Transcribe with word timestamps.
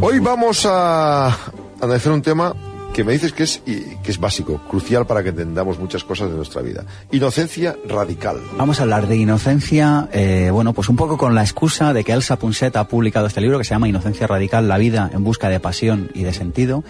Hoy 0.00 0.18
vamos 0.18 0.66
a 0.66 1.36
analizar 1.80 2.12
un 2.12 2.22
tema 2.22 2.54
que 2.94 3.02
me 3.02 3.12
dices 3.12 3.32
que 3.32 3.42
es, 3.42 3.60
que 3.64 4.10
es 4.10 4.18
básico, 4.20 4.60
crucial 4.68 5.04
para 5.04 5.22
que 5.24 5.30
entendamos 5.30 5.80
muchas 5.80 6.04
cosas 6.04 6.30
de 6.30 6.36
nuestra 6.36 6.62
vida. 6.62 6.84
Inocencia 7.10 7.76
radical. 7.88 8.36
Vamos 8.56 8.78
a 8.78 8.84
hablar 8.84 9.08
de 9.08 9.16
inocencia, 9.16 10.08
eh, 10.12 10.50
bueno, 10.52 10.72
pues 10.74 10.88
un 10.88 10.96
poco 10.96 11.18
con 11.18 11.34
la 11.34 11.42
excusa 11.42 11.92
de 11.92 12.04
que 12.04 12.12
Elsa 12.12 12.38
Punset 12.38 12.76
ha 12.76 12.86
publicado 12.86 13.26
este 13.26 13.40
libro 13.40 13.58
que 13.58 13.64
se 13.64 13.70
llama 13.70 13.88
Inocencia 13.88 14.28
radical, 14.28 14.68
la 14.68 14.78
vida 14.78 15.10
en 15.12 15.24
busca 15.24 15.48
de 15.48 15.58
pasión 15.58 16.10
y 16.14 16.22
de 16.22 16.32
sentido. 16.32 16.84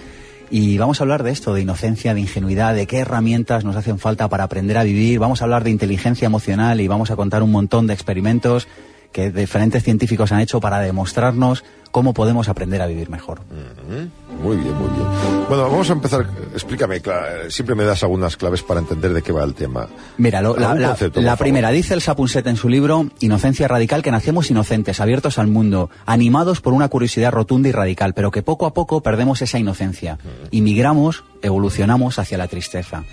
Y 0.51 0.77
vamos 0.77 1.01
a 1.01 1.05
hablar 1.05 1.23
de 1.23 1.31
esto, 1.31 1.55
de 1.55 1.63
inocencia, 1.63 2.13
de 2.13 2.21
ingenuidad, 2.21 2.75
de 2.75 2.87
qué 2.87 2.99
herramientas 2.99 3.65
nos 3.65 3.75
hacen 3.75 3.99
falta 3.99 4.29
para 4.29 4.45
aprender 4.45 4.77
a 4.77 4.85
vivir. 4.85 5.19
Vamos 5.19 5.41
a 5.41 5.45
hablar 5.45 5.65
de 5.65 5.71
inteligencia 5.71 6.27
emocional 6.27 6.83
y 6.83 6.87
vamos 6.89 7.11
a 7.11 7.17
contar 7.17 7.43
un 7.43 7.51
montón 7.51 7.87
de 7.87 7.95
experimentos 7.95 8.69
que 9.15 9.31
diferentes 9.31 9.85
científicos 9.85 10.33
han 10.33 10.41
hecho 10.41 10.61
para 10.61 10.81
demostrarnos 10.81 11.63
cómo 11.93 12.13
podemos 12.13 12.49
aprender 12.49 12.83
a 12.83 12.89
vivir 12.89 13.09
mejor. 13.09 13.43
Muy 14.43 14.57
bien, 14.57 14.75
muy 14.75 14.89
bien. 14.89 15.07
Bueno, 15.49 15.63
vamos 15.71 15.89
a 15.89 15.93
empezar. 15.93 16.27
Explícame, 16.53 17.01
siempre 17.49 17.77
me 17.77 17.85
das 17.85 18.03
algunas 18.03 18.37
claves 18.37 18.65
para 18.65 18.81
entender 18.81 19.13
de 19.13 19.23
qué 19.23 19.31
va 19.31 19.45
el 19.45 19.55
tema. 19.55 19.87
Mira, 20.19 20.43
la, 20.43 21.37
primera, 21.37 21.71
dice 21.71 21.95
el 21.95 22.01
Sapunset 22.01 22.45
en 22.49 22.57
su 22.57 22.69
libro 22.69 23.09
Inocencia 23.21 23.69
Radical, 23.69 24.03
que 24.03 24.11
nacemos 24.11 24.51
inocentes, 24.51 25.01
abiertos 25.01 25.39
al 25.39 25.47
mundo, 25.47 25.91
animados 26.07 26.61
por 26.61 26.73
una 26.73 26.89
curiosidad 26.89 27.31
rotunda 27.31 27.69
y 27.69 27.73
radical, 27.73 28.15
pero 28.15 28.33
que 28.33 28.43
poco 28.43 28.67
a 28.67 28.75
poco 28.75 29.01
perdemos 29.01 29.41
esa 29.43 29.61
inocencia 29.61 30.19
y 30.51 30.61
migramos, 30.61 31.23
evolucionamos 31.41 32.19
hacia 32.19 32.37
la 32.37 32.49
tristeza. 32.49 33.05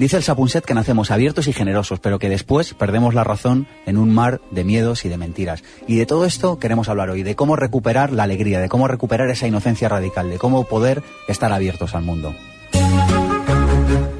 Dice 0.00 0.16
el 0.16 0.22
Sapunset 0.22 0.64
que 0.64 0.72
nacemos 0.72 1.10
abiertos 1.10 1.46
y 1.46 1.52
generosos, 1.52 2.00
pero 2.00 2.18
que 2.18 2.30
después 2.30 2.72
perdemos 2.72 3.12
la 3.12 3.22
razón 3.22 3.66
en 3.84 3.98
un 3.98 4.14
mar 4.14 4.40
de 4.50 4.64
miedos 4.64 5.04
y 5.04 5.10
de 5.10 5.18
mentiras. 5.18 5.62
Y 5.86 5.96
de 5.96 6.06
todo 6.06 6.24
esto 6.24 6.58
queremos 6.58 6.88
hablar 6.88 7.10
hoy, 7.10 7.22
de 7.22 7.36
cómo 7.36 7.54
recuperar 7.54 8.10
la 8.10 8.22
alegría, 8.22 8.60
de 8.60 8.70
cómo 8.70 8.88
recuperar 8.88 9.28
esa 9.28 9.46
inocencia 9.46 9.90
radical, 9.90 10.30
de 10.30 10.38
cómo 10.38 10.64
poder 10.64 11.02
estar 11.28 11.52
abiertos 11.52 11.94
al 11.94 12.04
mundo. 12.04 12.34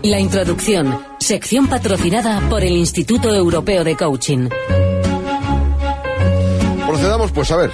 La 0.03 0.20
introducción, 0.20 1.01
sección 1.19 1.67
patrocinada 1.67 2.47
por 2.51 2.62
el 2.62 2.73
Instituto 2.73 3.34
Europeo 3.34 3.83
de 3.83 3.97
Coaching. 3.97 4.51
Procedamos 6.86 7.33
pues 7.33 7.51
a 7.53 7.56
ver, 7.56 7.70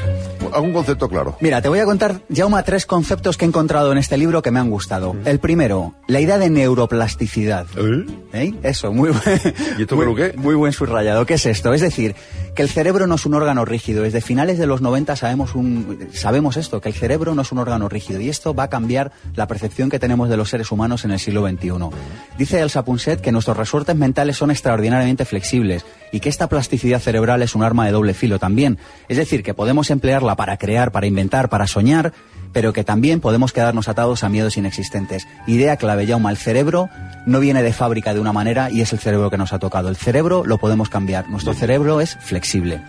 algún 0.52 0.72
concepto 0.72 1.08
claro. 1.08 1.36
Mira, 1.40 1.60
te 1.62 1.68
voy 1.68 1.78
a 1.78 1.84
contar, 1.84 2.20
Jauma, 2.34 2.62
tres 2.62 2.86
conceptos 2.86 3.36
que 3.36 3.44
he 3.44 3.48
encontrado 3.48 3.92
en 3.92 3.98
este 3.98 4.16
libro 4.16 4.42
que 4.42 4.50
me 4.50 4.58
han 4.58 4.70
gustado. 4.70 5.16
El 5.24 5.38
primero, 5.38 5.94
la 6.06 6.20
idea 6.20 6.38
de 6.38 6.50
neuroplasticidad. 6.50 7.66
¿Eh? 7.76 8.06
¿Eh? 8.32 8.54
Eso, 8.62 8.92
muy, 8.92 9.10
¿Y 9.78 9.82
esto 9.82 9.96
muy, 9.96 10.14
qué? 10.14 10.34
muy 10.36 10.54
buen 10.54 10.72
subrayado. 10.72 11.26
¿Qué 11.26 11.34
es 11.34 11.46
esto? 11.46 11.74
Es 11.74 11.80
decir, 11.80 12.14
que 12.54 12.62
el 12.62 12.68
cerebro 12.68 13.06
no 13.06 13.16
es 13.16 13.26
un 13.26 13.34
órgano 13.34 13.64
rígido. 13.64 14.02
Desde 14.02 14.20
finales 14.20 14.58
de 14.58 14.66
los 14.66 14.80
90 14.80 15.16
sabemos, 15.16 15.54
un, 15.54 16.08
sabemos 16.12 16.56
esto, 16.56 16.80
que 16.80 16.88
el 16.88 16.94
cerebro 16.94 17.34
no 17.34 17.42
es 17.42 17.52
un 17.52 17.58
órgano 17.58 17.88
rígido. 17.88 18.20
Y 18.20 18.28
esto 18.28 18.54
va 18.54 18.64
a 18.64 18.70
cambiar 18.70 19.12
la 19.34 19.46
percepción 19.46 19.90
que 19.90 19.98
tenemos 19.98 20.28
de 20.28 20.36
los 20.36 20.50
seres 20.50 20.70
humanos 20.72 21.04
en 21.04 21.10
el 21.10 21.18
siglo 21.18 21.46
XXI. 21.46 21.72
Dice 22.38 22.60
Elsa 22.60 22.84
Punset 22.84 23.20
que 23.20 23.32
nuestros 23.32 23.56
resortes 23.56 23.96
mentales 23.96 24.36
son 24.36 24.50
extraordinariamente 24.50 25.24
flexibles 25.24 25.84
y 26.12 26.20
que 26.20 26.28
esta 26.28 26.48
plasticidad 26.48 27.00
cerebral 27.00 27.42
es 27.42 27.54
un 27.54 27.62
arma 27.62 27.86
de 27.86 27.92
doble 27.92 28.14
filo 28.14 28.38
también. 28.38 28.78
Es 29.08 29.16
decir, 29.16 29.42
que 29.42 29.54
podemos 29.54 29.90
emplearla 29.90 30.35
para 30.36 30.56
crear, 30.56 30.92
para 30.92 31.06
inventar, 31.06 31.48
para 31.48 31.66
soñar, 31.66 32.12
pero 32.52 32.72
que 32.72 32.84
también 32.84 33.20
podemos 33.20 33.52
quedarnos 33.52 33.88
atados 33.88 34.24
a 34.24 34.28
miedos 34.28 34.56
inexistentes. 34.56 35.26
Idea 35.46 35.76
clave, 35.76 36.06
Jauma, 36.06 36.30
el 36.30 36.36
cerebro 36.36 36.88
no 37.26 37.40
viene 37.40 37.62
de 37.62 37.72
fábrica 37.72 38.14
de 38.14 38.20
una 38.20 38.32
manera 38.32 38.70
y 38.70 38.80
es 38.80 38.92
el 38.92 38.98
cerebro 38.98 39.30
que 39.30 39.36
nos 39.36 39.52
ha 39.52 39.58
tocado. 39.58 39.88
El 39.88 39.96
cerebro 39.96 40.44
lo 40.44 40.56
podemos 40.58 40.88
cambiar. 40.88 41.28
Nuestro 41.28 41.52
cerebro 41.52 42.00
es 42.00 42.16
flexible. 42.16 42.80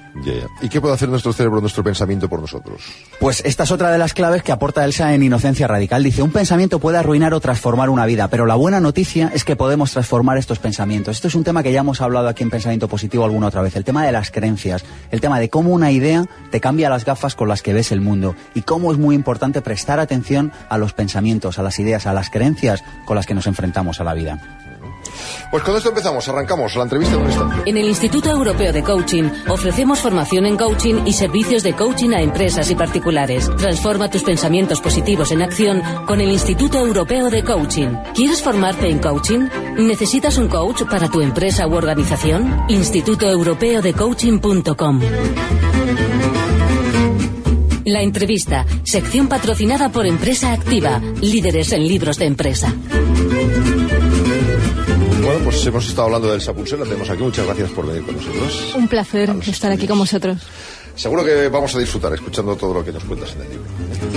¿Y 0.62 0.69
qué 0.69 0.81
puede 0.81 0.94
hacer 0.94 1.09
nuestro 1.09 1.34
cerebro, 1.34 1.59
nuestro 1.62 1.84
pensamiento 1.84 2.30
por 2.30 2.40
nosotros? 2.40 2.81
Pues 3.19 3.41
esta 3.46 3.64
es 3.64 3.72
otra 3.72 3.91
de 3.91 3.97
las 3.97 4.14
claves 4.14 4.41
que 4.41 4.52
aporta 4.52 4.84
Elsa 4.85 5.14
en 5.14 5.24
Inocencia 5.24 5.68
Radical. 5.68 6.03
Dice, 6.03 6.22
un 6.22 6.31
pensamiento 6.31 6.79
puede 6.79 6.97
arruinar 6.97 7.34
o 7.34 7.40
transformar 7.40 7.90
una 7.90 8.06
vida, 8.06 8.28
pero 8.28 8.46
la 8.46 8.56
buena 8.56 8.79
noticia 8.79 9.31
es 9.34 9.44
que 9.44 9.56
podemos 9.56 9.91
transformar 9.91 10.38
estos 10.38 10.59
pensamientos. 10.59 11.18
Esto 11.18 11.28
es 11.28 11.35
un 11.35 11.44
tema 11.44 11.62
que 11.62 11.72
ya 11.72 11.81
hemos 11.81 12.02
hablado 12.02 12.28
aquí 12.28 12.44
en 12.44 12.50
Pensamiento 12.50 12.88
Positivo 12.88 13.25
alguna 13.25 13.47
otra 13.47 13.62
vez, 13.62 13.75
el 13.75 13.84
tema 13.84 14.06
de 14.06 14.12
las 14.12 14.31
creencias, 14.31 14.85
el 15.12 15.22
tema 15.22 15.40
de 15.40 15.50
cómo 15.50 15.72
una 15.72 15.91
idea 15.91 16.25
te 16.52 16.59
cambia 16.59 16.90
las 16.90 17.06
gafas 17.06 17.35
con 17.37 17.47
las 17.47 17.61
que 17.61 17.71
ves 17.71 17.93
el 17.93 18.01
mundo 18.01 18.35
y 18.53 18.63
cómo 18.63 18.91
es 18.91 18.97
muy 18.97 19.15
importante 19.15 19.61
prestar 19.61 20.01
atención 20.01 20.51
a 20.67 20.77
los 20.77 20.91
pensamientos, 20.91 21.57
a 21.59 21.63
las 21.63 21.79
ideas, 21.79 22.05
a 22.05 22.13
las 22.13 22.29
creencias 22.29 22.83
con 23.05 23.15
las 23.15 23.25
que 23.25 23.33
nos 23.33 23.47
enfrentamos 23.47 24.01
a 24.01 24.03
la 24.03 24.13
vida. 24.13 24.39
Pues 25.51 25.63
con 25.63 25.75
esto 25.75 25.89
empezamos, 25.89 26.27
arrancamos 26.27 26.75
la 26.75 26.83
entrevista 26.83 27.15
en 27.15 27.21
un 27.21 27.27
instante. 27.27 27.69
En 27.69 27.77
el 27.77 27.85
Instituto 27.85 28.29
Europeo 28.29 28.73
de 28.73 28.83
Coaching 28.83 29.29
ofrecemos 29.47 29.99
formación 29.99 30.45
en 30.45 30.57
coaching 30.57 31.05
y 31.05 31.13
servicios 31.13 31.63
de 31.63 31.73
coaching 31.73 32.11
a 32.11 32.21
empresas 32.21 32.69
y 32.69 32.75
particulares. 32.75 33.49
Transforma 33.57 34.09
tus 34.09 34.23
pensamientos 34.23 34.81
positivos 34.81 35.31
en 35.31 35.41
acción 35.41 35.81
con 36.05 36.19
el 36.19 36.29
Instituto 36.29 36.79
Europeo 36.79 37.29
de 37.29 37.43
Coaching. 37.43 37.89
¿Quieres 38.13 38.41
formarte 38.41 38.89
en 38.89 38.99
coaching? 38.99 39.47
¿Necesitas 39.77 40.37
un 40.37 40.49
coach 40.49 40.83
para 40.83 41.07
tu 41.07 41.21
empresa 41.21 41.67
u 41.67 41.75
organización? 41.75 42.65
Instituto 42.67 43.29
Europeo 43.29 43.81
de 43.81 43.93
Coaching.com. 43.93 44.99
La 47.87 48.01
entrevista, 48.01 48.65
sección 48.83 49.29
patrocinada 49.29 49.87
por 49.87 50.05
Empresa 50.05 50.51
Activa, 50.51 51.01
líderes 51.21 51.71
en 51.71 51.87
libros 51.87 52.17
de 52.17 52.25
empresa. 52.25 52.75
Bueno, 55.23 55.39
pues 55.45 55.65
hemos 55.65 55.87
estado 55.87 56.07
hablando 56.07 56.29
del 56.29 56.41
Sapulsel, 56.41 56.79
la 56.79 56.85
tenemos 56.85 57.09
aquí. 57.09 57.23
Muchas 57.23 57.45
gracias 57.45 57.69
por 57.69 57.87
venir 57.87 58.03
con 58.03 58.17
nosotros. 58.17 58.75
Un 58.75 58.89
placer 58.89 59.33
estar 59.47 59.71
aquí 59.71 59.87
con 59.87 59.99
vosotros. 59.99 60.37
Seguro 60.95 61.23
que 61.23 61.47
vamos 61.47 61.73
a 61.75 61.79
disfrutar 61.79 62.13
escuchando 62.13 62.57
todo 62.57 62.73
lo 62.73 62.83
que 62.83 62.91
nos 62.91 63.05
cuentas 63.05 63.33
en 63.35 63.43
el 63.43 63.49
libro. 63.51 63.65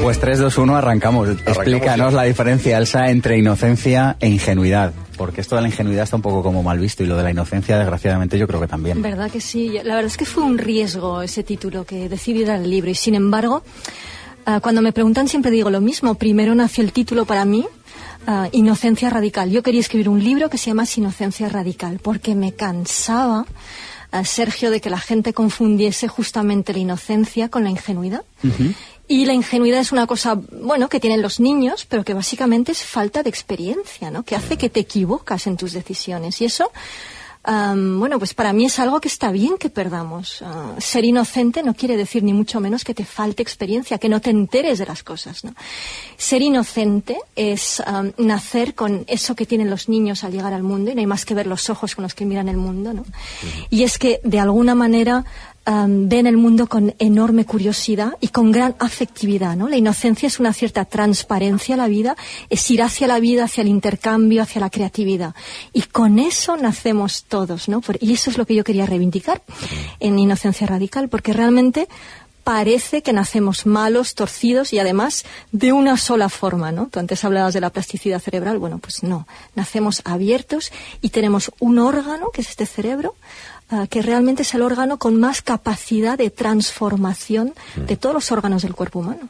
Pues 0.02 0.19
3, 0.19 0.41
2, 0.41 0.58
1, 0.58 0.76
arrancamos. 0.76 1.28
Explícanos 1.28 2.12
la 2.12 2.25
diferencia, 2.25 2.76
Elsa, 2.76 3.08
entre 3.08 3.38
inocencia 3.38 4.16
e 4.19 4.31
ingenuidad. 4.31 4.92
Porque 5.20 5.42
esto 5.42 5.54
de 5.54 5.60
la 5.60 5.69
ingenuidad 5.69 6.04
está 6.04 6.16
un 6.16 6.22
poco 6.22 6.42
como 6.42 6.62
mal 6.62 6.78
visto 6.78 7.03
y 7.03 7.06
lo 7.06 7.14
de 7.14 7.22
la 7.22 7.31
inocencia, 7.31 7.76
desgraciadamente, 7.76 8.38
yo 8.38 8.47
creo 8.47 8.58
que 8.58 8.66
también. 8.66 9.03
¿Verdad 9.03 9.31
que 9.31 9.42
sí? 9.42 9.69
La 9.84 9.97
verdad 9.97 10.06
es 10.06 10.16
que 10.16 10.25
fue 10.25 10.42
un 10.42 10.56
riesgo 10.56 11.20
ese 11.20 11.42
título 11.42 11.84
que 11.84 12.08
decidí 12.08 12.42
dar 12.42 12.56
al 12.56 12.70
libro. 12.70 12.91
Y 12.91 12.94
sin 12.94 13.14
embargo, 13.14 13.62
ah, 14.47 14.60
cuando 14.60 14.81
me 14.81 14.92
preguntan 14.92 15.28
siempre 15.28 15.50
digo 15.50 15.69
lo 15.69 15.82
mismo. 15.82 16.14
Primero 16.14 16.54
nació 16.54 16.82
el 16.84 16.94
título 16.94 17.26
para 17.26 17.44
mí, 17.44 17.66
uh, 18.26 18.48
Inocencia 18.53 19.10
Radical. 19.10 19.50
Yo 19.50 19.62
quería 19.62 19.82
escribir 19.82 20.08
un 20.08 20.25
libro 20.25 20.48
que 20.48 20.56
se 20.56 20.70
llama 20.70 20.84
Inocencia 20.97 21.50
Radical 21.50 22.00
porque 22.02 22.34
me 22.34 22.54
cansaba, 22.54 23.44
uh, 24.14 24.25
Sergio, 24.25 24.70
de 24.70 24.81
que 24.81 24.88
la 24.88 25.00
gente 25.00 25.34
confundiese 25.34 26.08
justamente 26.08 26.72
la 26.72 26.78
inocencia 26.78 27.50
con 27.50 27.62
la 27.62 27.69
ingenuidad. 27.69 28.22
Y 29.10 29.25
la 29.25 29.34
ingenuidad 29.34 29.81
es 29.81 29.91
una 29.91 30.06
cosa, 30.06 30.38
bueno, 30.53 30.88
que 30.88 31.00
tienen 31.00 31.21
los 31.21 31.41
niños, 31.41 31.84
pero 31.84 32.04
que 32.04 32.15
básicamente 32.15 32.71
es 32.71 32.84
falta 32.84 33.25
de 33.25 33.28
experiencia, 33.28 34.09
¿no? 34.09 34.22
Que 34.22 34.37
hace 34.37 34.56
que 34.56 34.71
te 34.71 34.78
equivocas 34.78 35.48
en 35.48 35.56
tus 35.56 35.72
decisiones. 35.72 36.41
Y 36.41 36.44
eso 36.44 36.71
bueno, 37.43 38.19
pues 38.19 38.34
para 38.34 38.53
mí 38.53 38.66
es 38.66 38.78
algo 38.78 39.00
que 39.00 39.09
está 39.09 39.31
bien 39.31 39.56
que 39.56 39.70
perdamos. 39.70 40.43
Ah, 40.43 40.75
ser 40.78 41.04
inocente 41.04 41.62
no 41.62 41.75
quiere 41.75 41.97
decir 41.97 42.22
ni 42.22 42.32
mucho 42.32 42.60
menos 42.60 42.84
que 42.84 42.94
te 42.94 43.04
falte 43.04 43.43
experiencia, 43.43 43.99
que 43.99 44.09
no 44.09 44.20
te 44.20 44.31
enteres 44.31 44.78
de 44.78 44.87
las 44.87 45.03
cosas. 45.03 45.44
¿no? 45.44 45.55
Ser 46.17 46.43
inocente 46.43 47.17
es 47.35 47.82
nacer 48.19 48.75
con 48.75 49.05
eso 49.08 49.35
que 49.35 49.46
tienen 49.46 49.70
los 49.70 49.88
niños 49.88 50.23
al 50.23 50.32
llegar 50.32 50.52
al 50.52 50.62
mundo 50.62 50.90
y 50.90 50.94
no 50.94 51.00
hay 51.00 51.06
más 51.06 51.25
que 51.25 51.35
ver 51.35 51.46
los 51.46 51.70
ojos 51.70 51.94
con 51.94 52.02
los 52.02 52.14
que 52.14 52.26
miran 52.26 52.49
el 52.49 52.56
mundo. 52.56 52.93
¿no? 52.93 53.05
Y 53.70 53.85
es 53.85 53.99
que 53.99 54.20
de 54.23 54.38
alguna 54.38 54.75
manera 54.75 55.25
ven 55.67 56.27
el 56.27 56.37
mundo 56.37 56.67
con 56.67 56.95
enorme 56.99 57.45
curiosidad 57.45 58.17
y 58.21 58.29
con 58.29 58.51
gran 58.51 58.75
afectividad, 58.79 59.57
¿no? 59.57 59.69
La 59.69 59.77
inocencia 59.77 60.27
es 60.27 60.41
una 60.41 60.53
cierta 60.53 60.85
transparencia 60.85 61.75
a 61.75 61.79
la 61.79 61.87
vida, 61.87 62.17
es 62.49 62.71
ir 62.71 62.83
hacia 62.83 63.07
la 63.07 63.21
vida, 63.21 63.45
hacia 63.45 63.62
el 63.62 63.69
intercambio, 63.69 64.43
hacia 64.43 64.61
la 64.61 64.71
creatividad. 64.71 65.35
Y 65.73 65.83
con 65.83 66.19
eso 66.19 66.57
nacemos 66.57 67.25
todos, 67.25 67.69
¿no? 67.69 67.83
y 68.01 68.12
eso 68.12 68.31
es 68.31 68.39
lo 68.39 68.47
que 68.47 68.55
yo 68.55 68.65
quería 68.65 68.87
reivindicar 68.87 69.43
en 70.01 70.19
Inocencia 70.19 70.67
Radical, 70.67 71.09
porque 71.09 71.33
realmente 71.33 71.89
parece 72.45 73.03
que 73.03 73.12
nacemos 73.12 73.67
malos, 73.67 74.15
torcidos 74.15 74.73
y 74.73 74.79
además 74.79 75.25
de 75.53 75.73
una 75.73 75.97
sola 75.97 76.29
forma, 76.29 76.73
¿no? 76.73 76.89
Tú 76.89 76.99
antes 76.99 77.25
hablabas 77.25 77.55
de 77.55 77.61
la 77.61 77.71
plasticidad 77.71 78.21
cerebral, 78.21 78.59
bueno, 78.59 78.79
pues 78.79 79.03
no, 79.03 79.27
nacemos 79.55 80.03
abiertos 80.05 80.73
y 81.01 81.11
tenemos 81.11 81.53
un 81.61 81.79
órgano, 81.79 82.31
que 82.33 82.41
es 82.41 82.49
este 82.49 82.67
cerebro, 82.67 83.15
Que 83.88 84.02
realmente 84.02 84.43
es 84.43 84.55
el 84.55 84.62
órgano 84.62 84.99
con 84.99 85.19
más 85.20 85.43
capacidad 85.43 86.19
de 86.19 86.31
transformación 86.31 87.55
de 87.76 87.96
todos 87.96 88.14
los 88.14 88.32
órganos 88.32 88.62
del 88.62 88.75
cuerpo 88.75 88.99
humano. 88.99 89.28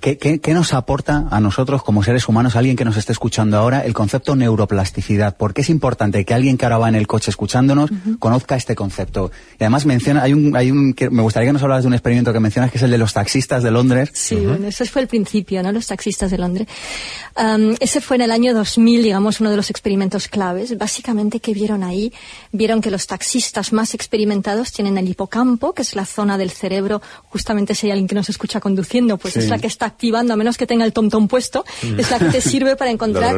¿Qué, 0.00 0.18
qué, 0.18 0.40
qué 0.40 0.54
nos 0.54 0.74
aporta 0.74 1.26
a 1.30 1.40
nosotros 1.40 1.82
como 1.82 2.02
seres 2.02 2.28
humanos, 2.28 2.56
a 2.56 2.58
alguien 2.58 2.76
que 2.76 2.84
nos 2.84 2.96
esté 2.96 3.12
escuchando 3.12 3.56
ahora, 3.56 3.84
el 3.84 3.94
concepto 3.94 4.36
neuroplasticidad? 4.36 5.36
¿Por 5.36 5.54
qué 5.54 5.62
es 5.62 5.70
importante 5.70 6.24
que 6.24 6.34
alguien 6.34 6.56
que 6.58 6.64
ahora 6.66 6.78
va 6.78 6.88
en 6.88 6.94
el 6.94 7.06
coche 7.06 7.30
escuchándonos 7.30 7.90
conozca 8.18 8.56
este 8.56 8.74
concepto? 8.74 9.30
Y 9.58 9.64
además 9.64 9.86
menciona, 9.86 10.22
hay 10.22 10.32
un, 10.32 10.56
hay 10.56 10.70
un, 10.70 10.94
que, 10.94 11.10
me 11.10 11.22
gustaría 11.22 11.48
que 11.48 11.52
nos 11.52 11.62
hablaras 11.62 11.84
de 11.84 11.88
un 11.88 11.94
experimento 11.94 12.32
que 12.32 12.40
mencionas 12.40 12.70
que 12.70 12.78
es 12.78 12.82
el 12.84 12.90
de 12.90 12.98
los 12.98 13.12
taxistas 13.12 13.62
de 13.62 13.70
Londres. 13.70 14.10
Sí, 14.12 14.36
bueno, 14.36 14.66
ese 14.66 14.84
fue 14.86 15.02
el 15.02 15.08
principio, 15.08 15.62
¿no? 15.62 15.72
Los 15.72 15.86
taxistas 15.86 16.30
de 16.30 16.38
Londres. 16.38 16.68
Um, 17.36 17.74
ese 17.80 18.00
fue 18.00 18.16
en 18.16 18.22
el 18.22 18.30
año 18.30 18.54
2000, 18.54 19.02
digamos, 19.02 19.40
uno 19.40 19.50
de 19.50 19.56
los 19.56 19.70
experimentos 19.70 20.28
claves. 20.28 20.76
Básicamente, 20.78 21.40
que 21.40 21.52
vieron 21.54 21.82
ahí? 21.82 22.12
Vieron 22.52 22.80
que 22.80 22.90
los 22.90 23.06
taxistas 23.06 23.72
más 23.72 23.94
experimentados 23.94 24.72
tienen 24.72 24.98
el 24.98 25.08
hipocampo, 25.08 25.72
que 25.72 25.82
es 25.82 25.94
la 25.96 26.04
zona 26.04 26.38
del 26.38 26.50
cerebro, 26.50 27.02
justamente 27.28 27.74
si 27.74 27.86
hay 27.86 27.92
alguien 27.92 28.08
que 28.08 28.14
nos 28.14 28.28
escucha 28.28 28.60
conduciendo, 28.60 29.18
pues 29.18 29.34
Sí. 29.34 29.40
es 29.40 29.50
la 29.56 29.60
que 29.60 29.66
está 29.66 29.86
activando, 29.86 30.32
a 30.32 30.36
menos 30.36 30.56
que 30.56 30.66
tenga 30.66 30.84
el 30.84 30.92
tom-tom 30.92 31.28
puesto, 31.28 31.64
es 31.98 32.10
la 32.10 32.18
que 32.18 32.26
te 32.26 32.40
sirve 32.40 32.76
para 32.76 32.90
encontrar... 32.96 33.34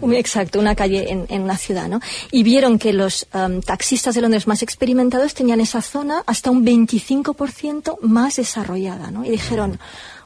Un- 0.00 0.14
exacto, 0.14 0.58
una 0.58 0.74
calle 0.74 1.10
en, 1.10 1.26
en 1.28 1.42
una 1.42 1.56
ciudad, 1.56 1.88
¿no? 1.88 2.00
Y 2.30 2.42
vieron 2.42 2.78
que 2.78 2.92
los 2.92 3.26
um, 3.34 3.60
taxistas 3.60 4.14
de 4.14 4.20
Londres 4.20 4.46
más 4.46 4.62
experimentados 4.62 5.34
tenían 5.34 5.60
esa 5.60 5.82
zona 5.82 6.22
hasta 6.26 6.50
un 6.50 6.64
25% 6.64 7.98
más 8.02 8.36
desarrollada, 8.36 9.10
¿no? 9.10 9.24
Y 9.24 9.30
dijeron, 9.30 9.78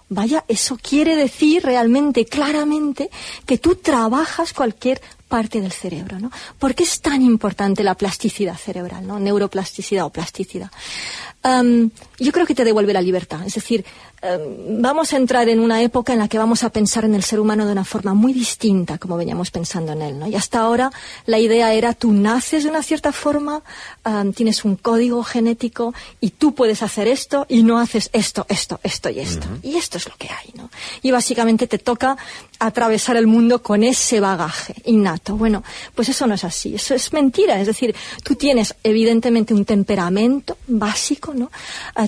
vaya, 0.08 0.44
eso 0.48 0.76
quiere 0.80 1.16
decir 1.16 1.62
realmente, 1.64 2.24
claramente, 2.24 3.10
que 3.46 3.58
tú 3.58 3.76
trabajas 3.76 4.52
cualquier 4.52 5.00
parte 5.30 5.60
del 5.60 5.72
cerebro, 5.72 6.18
¿no? 6.18 6.30
¿Por 6.58 6.74
qué 6.74 6.82
es 6.82 7.00
tan 7.00 7.22
importante 7.22 7.84
la 7.84 7.94
plasticidad 7.94 8.56
cerebral, 8.56 9.06
¿no? 9.06 9.18
Neuroplasticidad 9.20 10.04
o 10.04 10.10
plasticidad. 10.10 10.70
Um, 11.42 11.90
yo 12.18 12.32
creo 12.32 12.44
que 12.44 12.54
te 12.54 12.64
devuelve 12.64 12.92
la 12.92 13.00
libertad. 13.00 13.46
Es 13.46 13.54
decir, 13.54 13.82
um, 14.22 14.82
vamos 14.82 15.14
a 15.14 15.16
entrar 15.16 15.48
en 15.48 15.60
una 15.60 15.80
época 15.80 16.12
en 16.12 16.18
la 16.18 16.28
que 16.28 16.36
vamos 16.36 16.64
a 16.64 16.70
pensar 16.70 17.06
en 17.06 17.14
el 17.14 17.22
ser 17.22 17.40
humano 17.40 17.64
de 17.64 17.72
una 17.72 17.84
forma 17.84 18.12
muy 18.12 18.34
distinta 18.34 18.98
como 18.98 19.16
veníamos 19.16 19.50
pensando 19.50 19.92
en 19.92 20.02
él. 20.02 20.18
¿no? 20.18 20.26
Y 20.26 20.34
hasta 20.34 20.58
ahora 20.58 20.90
la 21.24 21.38
idea 21.38 21.72
era 21.72 21.94
tú 21.94 22.12
naces 22.12 22.64
de 22.64 22.70
una 22.70 22.82
cierta 22.82 23.12
forma, 23.12 23.62
um, 24.04 24.34
tienes 24.34 24.66
un 24.66 24.76
código 24.76 25.22
genético 25.22 25.94
y 26.20 26.30
tú 26.30 26.54
puedes 26.54 26.82
hacer 26.82 27.08
esto 27.08 27.46
y 27.48 27.62
no 27.62 27.78
haces 27.78 28.10
esto, 28.12 28.44
esto, 28.50 28.80
esto 28.82 29.08
y 29.08 29.20
esto. 29.20 29.46
Y 29.62 29.76
esto 29.76 29.96
es 29.96 30.08
lo 30.08 30.16
que 30.16 30.28
hay. 30.28 30.52
¿no? 30.56 30.68
Y 31.00 31.10
básicamente 31.10 31.66
te 31.66 31.78
toca 31.78 32.18
atravesar 32.60 33.16
el 33.16 33.26
mundo 33.26 33.62
con 33.62 33.82
ese 33.82 34.20
bagaje 34.20 34.74
innato. 34.84 35.34
Bueno, 35.36 35.64
pues 35.94 36.08
eso 36.10 36.26
no 36.26 36.34
es 36.34 36.44
así, 36.44 36.74
eso 36.76 36.94
es 36.94 37.12
mentira. 37.12 37.60
Es 37.60 37.66
decir, 37.66 37.94
tú 38.22 38.36
tienes 38.36 38.74
evidentemente 38.84 39.52
un 39.54 39.64
temperamento 39.64 40.56
básico, 40.68 41.34
¿no? 41.34 41.50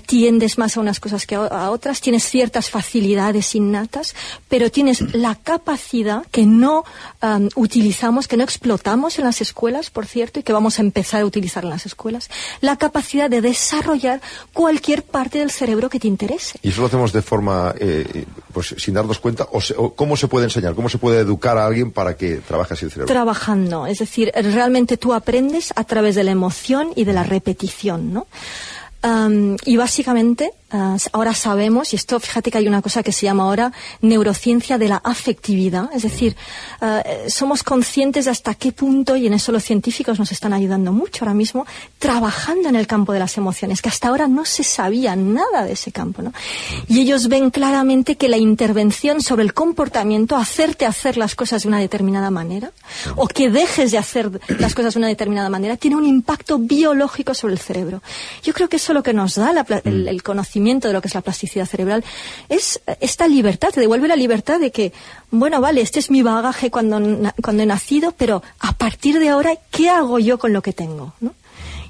Tiendes 0.07 0.59
más 0.59 0.77
a 0.77 0.81
unas 0.81 1.01
cosas 1.01 1.27
que 1.27 1.35
a, 1.35 1.71
otras, 1.71 2.01
tienes 2.01 2.25
ciertas 2.29 2.71
facilidades 2.71 3.55
innatas, 3.55 4.15
pero 4.49 4.71
tienes 4.71 5.15
la 5.15 5.35
capacidad 5.35 6.25
que 6.31 6.45
no 6.47 6.85
am, 7.21 7.49
utilizamos, 7.57 8.29
que 8.29 8.37
no 8.37 8.45
explotamos 8.45 9.19
en 9.19 9.25
las 9.25 9.41
escuelas, 9.41 9.91
por 9.91 10.07
cierto, 10.07 10.41
y 10.41 10.43
que 10.43 10.53
vamos 10.53 10.79
a 10.79 10.83
empezar 10.83 11.23
a 11.23 11.25
utilizar 11.27 11.65
en 11.65 11.71
las 11.71 11.87
escuelas, 11.87 12.29
la 12.61 12.77
capacidad 12.77 13.31
de 13.31 13.41
desarrollar 13.41 14.21
cualquier 14.53 15.03
parte 15.03 15.39
del 15.39 15.51
cerebro 15.51 15.89
que 15.89 15.99
te 15.99 16.09
interese. 16.09 16.59
¿Y 16.63 16.69
eso 16.69 16.83
lo 16.83 16.89
hacemos 16.89 17.13
de 17.13 17.23
forma, 17.23 17.75
eh, 17.79 18.25
pues 18.53 18.75
sin 18.79 18.95
darnos 18.95 19.19
cuenta? 19.19 19.49
O, 19.53 19.61
se- 19.61 19.75
o 19.77 19.95
¿Cómo 19.95 20.17
se 20.17 20.29
puede 20.29 20.42
enseñar? 20.44 20.75
¿Cómo 20.75 20.89
se 20.89 20.99
puede 20.99 21.21
educar 21.21 21.59
a 21.59 21.67
alguien 21.67 21.91
para 21.91 22.17
que 22.17 22.37
trabaje 22.37 22.75
así 22.75 22.85
el 22.85 22.91
cerebro? 22.91 23.12
trabajando. 23.12 23.87
Es 23.87 23.99
decir, 23.99 24.33
realmente 24.35 24.97
tú 24.97 25.12
aprendes 25.15 25.73
a 25.77 25.85
través 25.85 26.15
de 26.15 26.25
la 26.25 26.31
emoción 26.31 26.91
y 26.97 27.05
de 27.05 27.12
la 27.12 27.25
repetición, 27.25 28.12
¿no? 28.12 28.27
Y 29.65 29.77
básicamente, 29.77 30.53
ah, 30.73 30.97
ahora 31.13 31.35
sabemos, 31.35 31.93
y 31.93 31.97
esto, 31.97 32.19
fíjate 32.19 32.51
que 32.51 32.59
hay 32.59 32.69
una 32.69 32.83
cosa 32.83 33.03
que 33.03 33.13
se 33.13 33.27
llama 33.27 33.45
ahora 33.45 33.73
neurociencia 34.01 34.79
de 34.79 34.89
la 34.89 34.97
afectividad, 35.05 35.91
es 35.95 36.03
decir, 36.03 36.37
ah, 36.81 37.03
somos 37.29 37.63
conscientes 37.63 38.25
de 38.25 38.31
hasta 38.31 38.55
qué 38.55 38.73
punto, 38.73 39.17
y 39.17 39.27
en 39.27 39.35
eso 39.35 39.53
los 39.53 39.63
científicos 39.63 40.19
nos 40.19 40.33
están 40.33 40.53
ayudando 40.53 40.93
mucho 40.93 41.25
ahora 41.25 41.35
mismo, 41.35 41.67
trabajando 41.99 42.69
en 42.69 42.77
el 42.77 42.87
campo 42.87 43.13
de 43.13 43.19
las 43.19 43.37
emociones, 43.37 43.83
que 43.83 43.89
hasta 43.89 44.09
ahora 44.09 44.29
no 44.29 44.45
se 44.45 44.65
sabía 44.65 45.15
nada 45.17 45.65
de 45.65 45.73
ese 45.73 45.93
campo, 45.93 46.23
¿no? 46.23 46.33
Y 46.89 47.01
ellos 47.01 47.29
ven 47.29 47.51
claramente 47.51 48.17
que 48.17 48.29
la 48.29 48.39
intervención 48.39 49.21
sobre 49.21 49.43
el 49.45 49.53
comportamiento, 49.53 50.37
hacerte 50.37 50.87
hacer 50.87 51.17
las 51.17 51.35
cosas 51.35 51.63
de 51.63 51.69
una 51.69 51.79
determinada 51.79 52.31
manera, 52.31 52.73
o 53.17 53.27
que 53.29 53.51
dejes 53.51 53.91
de 53.91 53.99
hacer 53.99 54.31
las 54.59 54.75
cosas 54.75 54.95
de 54.95 54.99
una 54.99 55.09
determinada 55.09 55.49
manera, 55.51 55.77
tiene 55.77 55.97
un 55.97 56.07
impacto 56.07 56.59
biológico 56.59 57.35
sobre 57.35 57.55
el 57.55 57.61
cerebro. 57.61 58.03
Yo 58.43 58.53
creo 58.53 58.69
que 58.69 58.77
eso 58.77 58.93
lo 58.95 59.03
que 59.03 59.13
nos 59.13 59.35
da 59.35 59.53
la 59.53 59.65
pla- 59.65 59.83
el, 59.85 60.09
el 60.09 60.23
conocimiento 60.23 60.62
de 60.62 60.93
lo 60.93 61.00
que 61.00 61.09
es 61.09 61.14
la 61.14 61.20
plasticidad 61.20 61.67
cerebral 61.67 62.05
es 62.49 62.81
esta 63.00 63.26
libertad, 63.26 63.70
te 63.70 63.81
devuelve 63.81 64.09
la 64.09 64.17
libertad 64.17 64.61
de 64.61 64.70
que, 64.70 64.93
bueno, 65.31 65.61
vale, 65.61 65.81
este 65.81 65.99
es 65.99 66.11
mi 66.11 66.23
bagaje 66.23 66.70
cuando, 66.70 67.00
cuando 67.43 67.62
he 67.62 67.67
nacido, 67.67 68.12
pero 68.12 68.43
a 68.61 68.73
partir 68.73 69.19
de 69.19 69.29
ahora, 69.29 69.53
¿qué 69.70 69.91
hago 69.91 70.19
yo 70.19 70.38
con 70.38 70.53
lo 70.53 70.62
que 70.62 70.73
tengo? 70.73 71.14
¿no? 71.20 71.35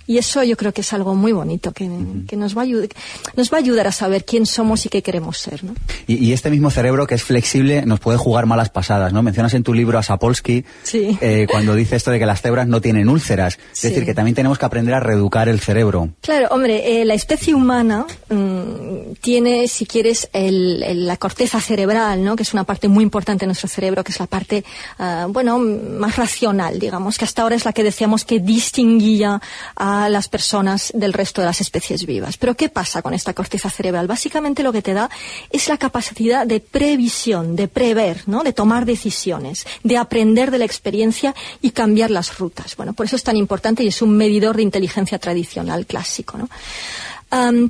Y 0.07 0.19
eso 0.19 0.43
yo 0.43 0.57
creo 0.57 0.73
que 0.73 0.81
es 0.81 0.93
algo 0.93 1.15
muy 1.15 1.33
bonito, 1.33 1.73
que, 1.73 1.89
que 2.27 2.37
nos, 2.37 2.57
va 2.57 2.63
a 2.63 2.65
ayud- 2.67 2.91
nos 3.37 3.53
va 3.53 3.57
a 3.59 3.61
ayudar 3.61 3.87
a 3.87 3.93
saber 3.93 4.25
quién 4.25 4.47
somos 4.47 4.85
y 4.87 4.89
qué 4.89 5.03
queremos 5.03 5.39
ser. 5.39 5.63
¿no? 5.65 5.75
Y, 6.07 6.17
y 6.25 6.33
este 6.33 6.51
mismo 6.51 6.71
cerebro 6.71 7.07
que 7.07 7.15
es 7.15 7.23
flexible 7.23 7.85
nos 7.87 8.01
puede 8.01 8.19
jugar 8.19 8.47
malas 8.47 8.69
pasadas, 8.71 9.13
¿no? 9.13 9.23
Mencionas 9.23 9.55
en 9.55 9.63
tu 9.63 9.75
libro 9.75 9.99
a 9.99 10.03
Sapolsky 10.03 10.65
Sí. 10.83 11.17
eh, 11.21 11.47
cuando 11.51 11.75
dice 11.75 11.97
esto 11.97 12.11
de 12.11 12.19
que 12.19 12.27
las 12.27 12.41
cebras 12.43 12.67
no 12.67 12.81
tienen 12.81 13.09
úlceras. 13.09 13.55
Es 13.73 13.79
Sí. 13.81 13.89
decir, 13.89 14.05
que 14.05 14.15
también 14.15 14.35
tenemos 14.35 14.59
que 14.59 14.65
aprender 14.67 14.95
a 14.95 15.01
reeducar 15.01 15.49
el 15.49 15.61
cerebro. 15.61 16.11
Claro, 16.21 16.49
hombre, 16.51 17.01
eh, 17.01 17.05
la 17.05 17.15
especie 17.15 17.55
humana 17.55 18.07
mm, 18.31 19.15
tiene, 19.21 19.69
si 19.69 19.87
quieres, 19.87 20.29
el- 20.33 20.83
el- 20.83 21.07
la 21.07 21.17
corteza 21.17 21.61
cerebral, 21.61 22.25
¿no? 22.25 22.35
Que 22.37 22.43
es 22.43 22.53
una 22.53 22.65
parte 22.65 22.89
muy 22.89 23.05
importante 23.05 23.43
de 23.43 23.47
nuestro 23.47 23.69
cerebro, 23.69 24.03
que 24.05 24.13
es 24.13 24.19
la 24.21 24.27
parte, 24.27 24.65
ah, 24.99 25.27
bueno, 25.29 25.59
más 25.59 26.17
racional, 26.17 26.79
digamos, 26.79 27.19
que 27.19 27.25
hasta 27.25 27.43
ahora 27.43 27.55
es 27.57 27.65
la 27.65 27.73
que 27.73 27.85
decíamos 27.85 28.25
que 28.25 28.41
distinguía 28.41 29.41
a 29.77 29.92
las 30.09 30.29
personas 30.29 30.93
del 30.95 31.13
resto 31.13 31.41
de 31.41 31.47
las 31.47 31.61
especies 31.61 32.07
vivas. 32.07 32.37
Pero 32.37 32.57
¿qué 32.57 32.69
pasa 32.69 33.03
con 33.03 33.15
esta 33.15 33.35
corteza 33.35 33.71
cerebral? 33.71 34.07
Básicamente 34.07 34.63
lo 34.63 34.73
que 34.73 34.83
te 34.83 34.95
da 34.95 35.09
es 35.51 35.69
la 35.69 35.77
capacidad 35.77 36.47
de 36.47 36.61
previsión, 36.61 37.57
de 37.57 37.69
prever, 37.69 38.23
¿no? 38.27 38.43
De 38.43 38.53
tomar 38.53 38.85
decisiones, 38.85 39.67
de 39.83 39.97
aprender 39.97 40.51
de 40.51 40.59
la 40.59 40.65
experiencia 40.65 41.35
y 41.61 41.71
cambiar 41.71 42.11
las 42.11 42.39
rutas. 42.39 42.77
Bueno, 42.77 42.93
por 42.93 43.07
eso 43.07 43.17
es 43.17 43.23
tan 43.23 43.37
importante 43.37 43.83
y 43.83 43.89
es 43.89 44.03
un 44.03 44.17
medidor 44.17 44.57
de 44.57 44.63
inteligencia 44.63 45.19
tradicional 45.19 45.87
clásico, 45.87 46.39
¿no? 46.39 46.49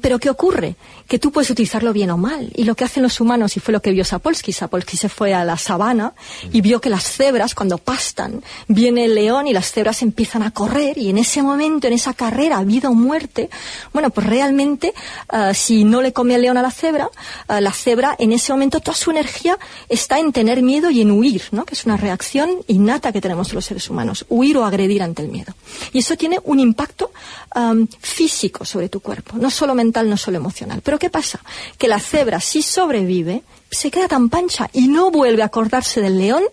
Pero 0.01 0.19
¿qué 0.19 0.29
ocurre? 0.29 0.75
Que 1.13 1.19
tú 1.19 1.31
puedes 1.31 1.51
utilizarlo 1.51 1.93
bien 1.93 2.09
o 2.09 2.17
mal. 2.17 2.51
Y 2.55 2.65
lo 2.65 2.75
que 2.75 2.85
hacen 2.85 3.03
los 3.03 3.21
humanos, 3.21 3.59
y 3.59 3.61
fue 3.61 3.73
lo 3.73 3.83
que 3.83 3.91
vio 3.91 4.03
Sapolsky, 4.03 4.51
Sapolsky 4.51 4.97
se 4.97 5.11
fue 5.11 5.35
a 5.35 5.45
la 5.45 5.59
sabana 5.59 6.15
y 6.55 6.63
vio 6.63 6.81
que 6.81 6.89
las 6.89 7.05
cebras, 7.05 7.55
cuando 7.55 7.77
pastan, 7.77 8.43
viene 8.67 9.05
el 9.05 9.15
león 9.15 9.47
y 9.47 9.53
las 9.53 9.71
cebras 9.73 10.01
empiezan 10.01 10.43
a 10.43 10.53
correr 10.53 10.97
y 10.97 11.11
en 11.11 11.19
ese 11.19 11.43
momento, 11.43 11.87
en 11.87 11.93
esa 11.93 12.15
carrera, 12.15 12.65
vida 12.65 12.89
o 12.89 12.95
muerte, 12.95 13.51
bueno, 13.93 14.09
pues 14.09 14.27
realmente, 14.27 14.95
ah, 15.29 15.53
si 15.53 15.85
no 15.85 16.01
le 16.01 16.15
come 16.15 16.35
el 16.35 16.41
león 16.41 16.57
a 16.57 16.63
la 16.63 16.71
cebra, 16.71 17.11
ah, 17.47 17.61
la 17.61 17.73
cebra 17.73 18.17
en 18.19 18.33
ese 18.33 18.51
momento 18.51 18.81
toda 18.81 18.97
su 18.97 19.11
energía 19.11 19.59
está 19.91 20.19
en 20.19 20.33
tener 20.33 20.63
miedo 20.63 20.89
y 20.89 21.03
en 21.03 21.11
huir, 21.11 21.43
¿no? 21.51 21.67
Que 21.67 21.75
es 21.75 21.85
una 21.85 21.99
reacción 21.99 22.49
innata 22.69 23.13
que 23.13 23.21
tenemos 23.21 23.53
los 23.53 23.67
seres 23.67 23.91
humanos, 23.91 24.25
huir 24.31 24.57
o 24.57 24.65
agredir 24.65 25.03
ante 25.03 25.21
el 25.21 25.29
miedo. 25.29 25.53
Y 25.93 25.99
eso 25.99 26.17
tiene 26.17 26.41
un 26.45 26.59
impacto 26.59 27.11
am, 27.51 27.87
físico 28.01 28.65
sobre 28.65 28.89
tu 28.89 29.01
cuerpo, 29.01 29.37
no 29.37 29.51
solo 29.51 29.75
mental, 29.75 30.09
no 30.09 30.17
solo 30.17 30.39
emocional. 30.39 30.81
Pero 30.83 31.02
¿qué 31.03 31.11
pasa? 31.11 31.41
Que 31.79 31.89
la 31.89 31.99
cebra, 31.99 32.39
si 32.39 32.63
sobrevive, 32.63 33.43
se 33.73 33.91
queda 33.91 34.07
tan 34.07 34.29
pancha 34.29 34.71
y 34.73 34.87
no 34.87 35.11
vuelve 35.11 35.43
a 35.43 35.47
acordarse 35.47 36.01
del 36.01 36.17
león 36.17 36.45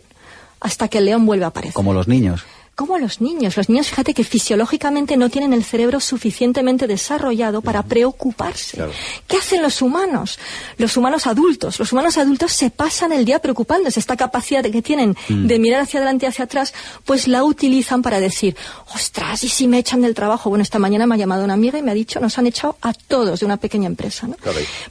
hasta 0.59 0.87
que 0.87 0.97
el 0.97 1.05
león 1.05 1.27
vuelve 1.27 1.45
a 1.45 1.49
aparecer. 1.49 1.75
Como 1.75 1.93
los 1.93 2.07
niños. 2.07 2.41
Como 2.79 2.97
los 2.97 3.19
niños. 3.19 3.57
Los 3.57 3.67
niños, 3.67 3.89
fíjate 3.89 4.13
que 4.13 4.23
fisiológicamente 4.23 5.17
no 5.17 5.29
tienen 5.29 5.51
el 5.51 5.65
cerebro 5.65 5.99
suficientemente 5.99 6.87
desarrollado 6.87 7.61
para 7.61 7.83
preocuparse. 7.83 8.77
Claro. 8.77 8.93
¿Qué 9.27 9.35
hacen 9.35 9.61
los 9.61 9.81
humanos? 9.81 10.39
Los 10.77 10.95
humanos 10.95 11.27
adultos. 11.27 11.77
Los 11.77 11.91
humanos 11.91 12.17
adultos 12.17 12.53
se 12.53 12.69
pasan 12.69 13.11
el 13.11 13.25
día 13.25 13.39
preocupándose. 13.39 13.99
Esta 13.99 14.15
capacidad 14.15 14.63
que 14.63 14.81
tienen 14.81 15.17
de 15.27 15.59
mirar 15.59 15.81
hacia 15.81 15.99
adelante 15.99 16.25
y 16.25 16.29
hacia 16.29 16.45
atrás, 16.45 16.73
pues 17.03 17.27
la 17.27 17.43
utilizan 17.43 18.01
para 18.01 18.21
decir, 18.21 18.55
ostras, 18.95 19.43
¿y 19.43 19.49
si 19.49 19.67
me 19.67 19.79
echan 19.79 19.99
del 19.99 20.15
trabajo? 20.15 20.49
Bueno, 20.49 20.63
esta 20.63 20.79
mañana 20.79 21.05
me 21.05 21.15
ha 21.15 21.17
llamado 21.17 21.43
una 21.43 21.55
amiga 21.55 21.77
y 21.79 21.83
me 21.83 21.91
ha 21.91 21.93
dicho, 21.93 22.21
nos 22.21 22.37
han 22.37 22.47
echado 22.47 22.77
a 22.81 22.93
todos 22.93 23.41
de 23.41 23.45
una 23.45 23.57
pequeña 23.57 23.87
empresa. 23.87 24.25
¿no? 24.25 24.37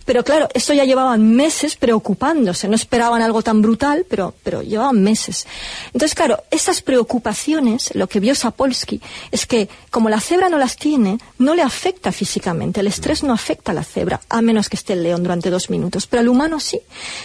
Pero 0.04 0.22
claro, 0.24 0.46
esto 0.52 0.74
ya 0.74 0.84
llevaban 0.84 1.34
meses 1.34 1.76
preocupándose. 1.76 2.68
No 2.68 2.74
esperaban 2.74 3.22
algo 3.22 3.40
tan 3.40 3.62
brutal, 3.62 4.04
pero, 4.06 4.34
pero 4.42 4.60
llevaban 4.60 5.02
meses. 5.02 5.46
Entonces, 5.86 6.14
claro, 6.14 6.44
esas 6.50 6.82
preocupaciones, 6.82 7.77
lo 7.94 8.08
que 8.08 8.20
vio 8.20 8.34
Sapolsky, 8.34 9.00
es 9.30 9.46
que 9.46 9.68
como 9.90 10.08
la 10.08 10.20
cebra 10.20 10.48
no 10.48 10.58
las 10.58 10.76
tiene, 10.76 11.18
no 11.38 11.54
le 11.54 11.62
afecta 11.62 12.12
físicamente. 12.12 12.80
El 12.80 12.86
estrés 12.86 13.22
no 13.22 13.32
afecta 13.32 13.72
a 13.72 13.74
la 13.74 13.84
cebra, 13.84 14.20
a 14.28 14.42
menos 14.42 14.68
que 14.68 14.76
esté 14.76 14.92
el 14.94 15.02
león 15.02 15.22
durante 15.22 15.50
dos 15.50 15.70
minutos. 15.70 16.06
Pero 16.06 16.20
al 16.20 16.28
humano 16.28 16.60
sí. 16.60 16.80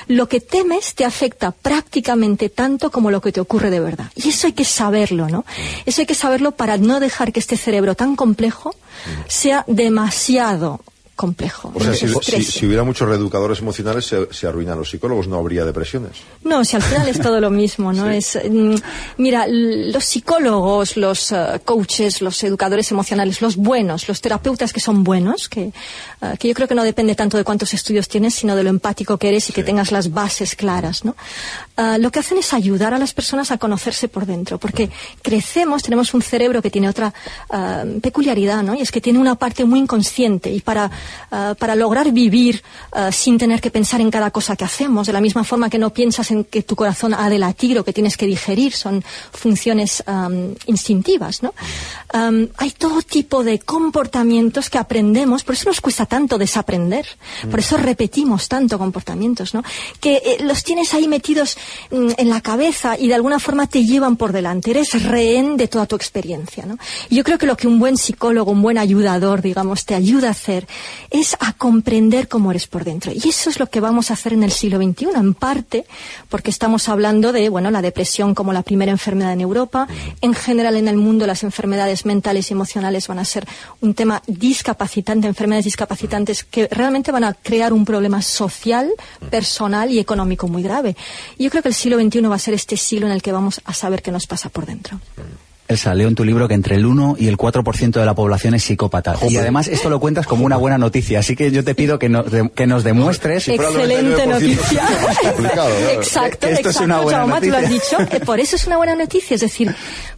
Lo 0.07 0.27
que 0.27 0.39
temes 0.39 0.95
te 0.95 1.05
afecta 1.05 1.51
prácticamente 1.51 2.49
tanto 2.49 2.91
como 2.91 3.11
lo 3.11 3.21
que 3.21 3.31
te 3.31 3.41
ocurre 3.41 3.69
de 3.69 3.79
verdad. 3.79 4.11
Y 4.15 4.29
eso 4.29 4.47
hay 4.47 4.53
que 4.53 4.65
saberlo, 4.65 5.29
¿no? 5.29 5.45
Eso 5.85 6.01
hay 6.01 6.07
que 6.07 6.15
saberlo 6.15 6.51
para 6.51 6.77
no 6.77 6.99
dejar 6.99 7.31
que 7.31 7.39
este 7.39 7.57
cerebro 7.57 7.95
tan 7.95 8.15
complejo 8.15 8.75
sea 9.27 9.63
demasiado 9.67 10.81
complejo. 11.15 11.71
O 11.75 11.79
sea, 11.79 11.93
si, 11.93 12.65
hubiera 12.65 12.83
muchos 12.83 13.07
reeducadores 13.07 13.59
emocionales, 13.59 14.11
se, 14.31 14.47
arruinan 14.47 14.79
los 14.79 14.89
psicólogos, 14.89 15.27
no 15.27 15.37
habría 15.37 15.63
depresiones. 15.63 16.11
No, 16.43 16.65
si 16.65 16.75
al 16.75 16.81
final 16.81 17.07
es 17.07 17.21
todo 17.21 17.39
lo 17.39 17.49
mismo, 17.49 17.93
¿no? 17.93 18.09
Es, 18.13 18.37
mm, 18.49 18.75
mira, 19.17 19.45
los 19.47 20.03
psicólogos, 20.03 20.97
los 20.97 21.31
eh, 21.31 21.61
coaches, 21.65 22.21
los 22.21 22.43
educadores 22.43 22.91
emocionales, 22.91 23.41
los 23.41 23.55
buenos, 23.55 24.07
los 24.07 24.21
terapeutas 24.21 24.73
que 24.73 24.79
son 24.79 25.03
buenos, 25.03 25.49
que, 25.49 25.71
eh, 26.21 26.35
que 26.39 26.47
yo 26.47 26.53
creo 26.53 26.67
que 26.67 26.75
no 26.75 26.83
depende 26.83 27.15
tanto 27.15 27.37
de 27.37 27.43
cuántos 27.43 27.73
estudios 27.73 28.07
tienes, 28.07 28.35
sino 28.35 28.55
de 28.55 28.63
lo 28.63 28.69
empático 28.69 29.17
que 29.17 29.29
eres 29.29 29.49
y 29.49 29.53
que 29.53 29.63
tengas 29.63 29.91
las 29.91 30.11
bases 30.11 30.55
claras, 30.55 31.05
¿no? 31.05 31.15
Eh, 31.77 31.97
lo 31.99 32.11
que 32.11 32.19
hacen 32.19 32.37
es 32.37 32.53
ayudar 32.53 32.93
a 32.93 32.99
las 32.99 33.13
personas 33.13 33.51
a 33.51 33.57
conocerse 33.57 34.07
por 34.07 34.25
dentro, 34.25 34.59
porque 34.59 34.89
crecemos, 35.21 35.83
tenemos 35.83 36.13
un 36.13 36.21
cerebro 36.21 36.61
que 36.61 36.69
tiene 36.69 36.89
otra 36.89 37.13
peculiaridad, 38.01 38.63
¿no? 38.63 38.73
Y 38.75 38.81
es 38.81 38.91
que 38.91 39.01
tiene 39.01 39.19
una 39.19 39.35
parte 39.35 39.65
muy 39.65 39.79
inconsciente 39.79 40.49
y 40.51 40.61
para 40.61 40.89
Ah, 41.31 41.55
para 41.57 41.75
lograr 41.75 42.11
vivir 42.11 42.61
ah, 42.91 43.11
sin 43.11 43.37
tener 43.37 43.59
que 43.59 43.71
pensar 43.71 44.01
en 44.01 44.11
cada 44.11 44.29
cosa 44.29 44.55
que 44.55 44.65
hacemos, 44.65 45.07
de 45.07 45.13
la 45.13 45.21
misma 45.21 45.43
forma 45.43 45.69
que 45.69 45.79
no 45.79 45.91
piensas 45.91 46.29
en 46.29 46.43
que 46.43 46.61
tu 46.61 46.75
corazón 46.75 47.13
ha 47.13 47.29
de 47.29 47.39
latir 47.39 47.79
o 47.79 47.83
que 47.83 47.91
tienes 47.91 48.17
que 48.17 48.27
digerir, 48.27 48.73
son 48.73 49.03
funciones 49.31 50.03
instintivas, 50.67 51.41
¿no? 51.41 51.53
hay 52.57 52.71
todo 52.71 53.01
tipo 53.01 53.43
de 53.43 53.59
comportamientos 53.59 54.69
que 54.69 54.77
aprendemos, 54.77 55.43
por 55.43 55.55
eso 55.55 55.69
nos 55.69 55.81
cuesta 55.81 56.05
tanto 56.05 56.37
desaprender, 56.37 57.07
por 57.49 57.59
eso 57.59 57.77
repetimos 57.77 58.47
tanto 58.47 58.77
comportamientos, 58.77 59.53
¿no? 59.53 59.63
Que 59.99 60.17
eh, 60.17 60.37
los 60.41 60.63
tienes 60.63 60.93
ahí 60.93 61.07
metidos 61.07 61.57
mm, 61.89 62.11
en 62.17 62.29
la 62.29 62.41
cabeza 62.41 62.97
y 62.97 63.07
de 63.07 63.15
alguna 63.15 63.39
forma 63.39 63.67
te 63.67 63.83
llevan 63.83 64.17
por 64.17 64.31
delante, 64.31 64.71
eres 64.71 65.03
rehén 65.03 65.57
de 65.57 65.67
toda 65.67 65.85
tu 65.85 65.95
experiencia, 65.95 66.65
¿no? 66.65 66.77
Yo 67.09 67.23
creo 67.23 67.37
que 67.37 67.47
lo 67.47 67.57
que 67.57 67.67
un 67.67 67.79
buen 67.79 67.97
psicólogo, 67.97 68.51
un 68.51 68.61
buen 68.61 68.77
ayudador, 68.77 69.41
digamos, 69.41 69.85
te 69.85 69.95
ayuda 69.95 70.27
a 70.27 70.31
hacer 70.31 70.67
es 71.09 71.35
a 71.39 71.53
comprender 71.53 72.27
cómo 72.27 72.51
eres 72.51 72.67
por 72.67 72.83
dentro. 72.83 73.11
Y 73.13 73.29
eso 73.29 73.49
es 73.49 73.59
lo 73.59 73.67
que 73.67 73.79
vamos 73.79 74.11
a 74.11 74.13
hacer 74.13 74.33
en 74.33 74.43
el 74.43 74.51
siglo 74.51 74.77
XXI, 74.77 75.07
en 75.15 75.33
parte 75.33 75.85
porque 76.29 76.49
estamos 76.49 76.89
hablando 76.89 77.31
de, 77.31 77.49
bueno, 77.49 77.71
la 77.71 77.81
depresión 77.81 78.35
como 78.35 78.53
la 78.53 78.63
primera 78.63 78.91
enfermedad 78.91 79.33
en 79.33 79.41
Europa. 79.41 79.87
En 80.21 80.33
general, 80.33 80.75
en 80.75 80.87
el 80.87 80.97
mundo, 80.97 81.27
las 81.27 81.43
enfermedades 81.43 82.05
mentales 82.05 82.49
y 82.49 82.53
emocionales 82.53 83.07
van 83.07 83.19
a 83.19 83.25
ser 83.25 83.47
un 83.81 83.93
tema 83.93 84.21
discapacitante, 84.27 85.27
enfermedades 85.27 85.65
discapacitantes 85.65 86.43
que 86.43 86.67
realmente 86.67 87.11
van 87.11 87.23
a 87.23 87.33
crear 87.33 87.73
un 87.73 87.85
problema 87.85 88.21
social, 88.21 88.91
personal 89.29 89.91
y 89.91 89.99
económico 89.99 90.47
muy 90.47 90.63
grave. 90.63 90.95
Y 91.37 91.45
yo 91.45 91.49
creo 91.49 91.63
que 91.63 91.69
el 91.69 91.75
siglo 91.75 91.99
XXI 91.99 92.21
va 92.21 92.35
a 92.35 92.39
ser 92.39 92.53
este 92.53 92.77
siglo 92.77 93.07
en 93.07 93.13
el 93.13 93.21
que 93.21 93.31
vamos 93.31 93.61
a 93.65 93.73
saber 93.73 94.01
qué 94.01 94.11
nos 94.11 94.27
pasa 94.27 94.49
por 94.49 94.65
dentro. 94.65 94.99
Elsa, 95.67 95.95
leo 95.95 96.09
en 96.09 96.15
tu 96.15 96.25
libro 96.25 96.47
que 96.47 96.53
entre 96.53 96.75
el 96.75 96.85
1 96.85 97.15
y 97.17 97.27
el 97.27 97.37
4% 97.37 97.91
de 97.91 98.05
la 98.05 98.13
población 98.13 98.53
es 98.53 98.63
psicópata. 98.63 99.15
Y 99.29 99.37
además 99.37 99.67
esto 99.67 99.89
lo 99.89 99.99
cuentas 99.99 100.27
como 100.27 100.45
una 100.45 100.57
buena 100.57 100.77
noticia, 100.77 101.19
así 101.19 101.35
que 101.35 101.51
yo 101.51 101.63
te 101.63 101.73
pido 101.73 101.97
que 101.97 102.09
nos, 102.09 102.25
que 102.53 102.67
nos 102.67 102.83
demuestres... 102.83 103.47
Excelente 103.47 104.27
noticia. 104.27 104.83
exacto, 105.93 106.47
esto 106.47 106.69
Es 106.69 106.75
una 106.77 106.99
buena 106.99 107.25
noticia. 107.25 107.41
tú 107.41 107.49
lo 107.49 107.57
has 107.57 107.69
dicho. 107.69 108.15
Eh, 108.15 108.19
por 108.19 108.39
eso 108.39 108.57
es 108.57 108.67
una 108.67 108.77
buena 108.77 108.95
noticia, 108.95 109.35
es 109.35 109.41
decir, 109.41 109.73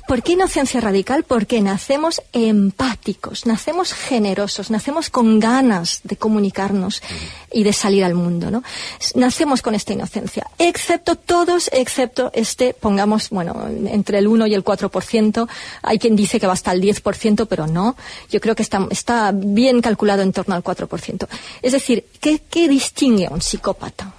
¿Por 0.08 0.22
qué 0.22 0.34
inocencia 0.34 0.80
radical? 0.82 1.24
Porque 1.24 1.62
nacemos 1.62 2.22
empáticos, 2.32 3.48
nacemos 3.48 3.94
generosos, 3.94 4.70
nacemos 4.70 5.10
con 5.10 5.40
ganas 5.40 6.02
de 6.04 6.16
comunicarnos 6.16 7.02
y 7.52 7.64
de 7.64 7.74
salir 7.74 8.04
al 8.04 8.14
mundo, 8.14 8.52
¿no? 8.52 8.64
Nacemos 9.16 9.64
con 9.64 9.74
esta 9.74 9.94
inocencia, 9.94 10.46
excepto 10.60 11.16
todos, 11.16 11.72
excepto 11.74 12.30
este, 12.36 12.76
pongamos, 12.76 13.32
bueno, 13.32 13.68
entre 13.88 14.20
el 14.20 14.28
1 14.28 14.46
y 14.46 14.54
el 14.54 14.64
4%, 14.64 15.48
hay 15.82 15.98
quien 15.98 16.16
dice 16.16 16.40
que 16.40 16.46
va 16.46 16.54
hasta 16.54 16.72
el 16.72 16.82
10%, 16.82 17.48
pero 17.48 17.66
no, 17.66 17.96
yo 18.30 18.40
creo 18.40 18.56
que 18.56 18.64
está, 18.64 19.32
bien 19.34 19.82
calculado 19.82 20.22
en 20.22 20.34
torno 20.34 20.54
al 20.54 20.64
4%. 20.64 21.28
Es 21.64 21.72
decir, 21.72 22.06
¿qué, 22.20 22.44
qué 22.48 22.68
distingue 22.68 23.26
a 23.26 23.32
un 23.32 23.42
psicópata? 23.42 24.14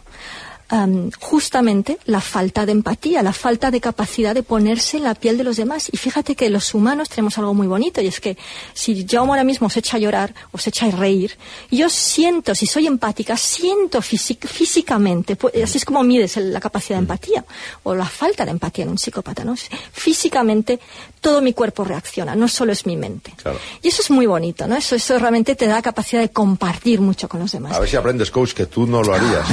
Justamente 1.20 1.99
la 2.06 2.20
falta 2.20 2.66
de 2.66 2.73
empatía, 2.73 3.23
la 3.23 3.32
falta 3.32 3.70
de 3.70 3.80
capacidad 3.80 4.35
de 4.35 4.42
ponerse 4.42 4.96
en 4.96 5.04
la 5.04 5.14
piel 5.14 5.38
de 5.38 5.44
los 5.44 5.56
demás. 5.56 5.88
Y 5.92 5.96
fíjate 5.96 6.35
que 6.35 6.50
los 6.50 6.75
humanos 6.75 7.08
tenemos 7.08 7.38
algo 7.38 7.54
muy 7.54 7.66
bonito 7.66 8.00
y 8.00 8.08
es 8.08 8.20
que 8.20 8.37
si 8.75 9.04
yo 9.04 9.20
ahora 9.20 9.44
mismo 9.44 9.68
os 9.68 9.76
echa 9.76 9.96
a 9.96 10.00
llorar, 10.00 10.35
os 10.52 10.66
echa 10.66 10.87
a 10.87 10.90
reír, 10.90 11.37
yo 11.70 11.88
siento, 11.88 12.54
si 12.54 12.66
soy 12.66 12.87
empática, 12.87 13.37
siento 13.37 14.02
físicamente, 14.02 15.37
pues, 15.37 15.54
así 15.62 15.78
es 15.78 15.85
como 15.85 16.02
mides 16.02 16.37
la 16.37 16.61
capacidad 16.61 16.96
de 16.96 17.02
empatía 17.02 17.44
o 17.85 17.94
la 17.94 18.06
falta 18.06 18.44
de 18.44 18.50
empatía 18.50 18.85
en 18.85 18.90
un 18.90 18.99
psicópata, 18.99 19.44
¿no? 19.44 19.54
Físicamente 19.92 20.80
todo 21.20 21.40
mi 21.40 21.52
cuerpo 21.52 21.85
reacciona, 21.85 22.37
no 22.37 22.49
solo 22.49 22.73
es 22.73 22.87
mi 22.87 22.96
mente. 22.96 23.35
Y 23.82 23.88
eso 23.88 24.02
es 24.02 24.11
muy 24.11 24.26
bonito, 24.26 24.66
¿no? 24.66 24.76
Eso, 24.76 24.94
eso 24.94 25.18
realmente 25.18 25.54
te 25.54 25.66
da 25.66 25.82
capacidad 25.82 26.20
de 26.20 26.30
compartir 26.30 27.00
mucho 27.00 27.28
con 27.28 27.40
los 27.40 27.52
demás. 27.52 27.75
A 27.75 27.80
ver 27.80 27.88
si 27.88 27.96
aprendes, 27.96 28.30
coach, 28.30 28.52
que 28.52 28.66
tú 28.66 28.87
no 28.87 29.02
lo 29.02 29.14
harías. 29.14 29.46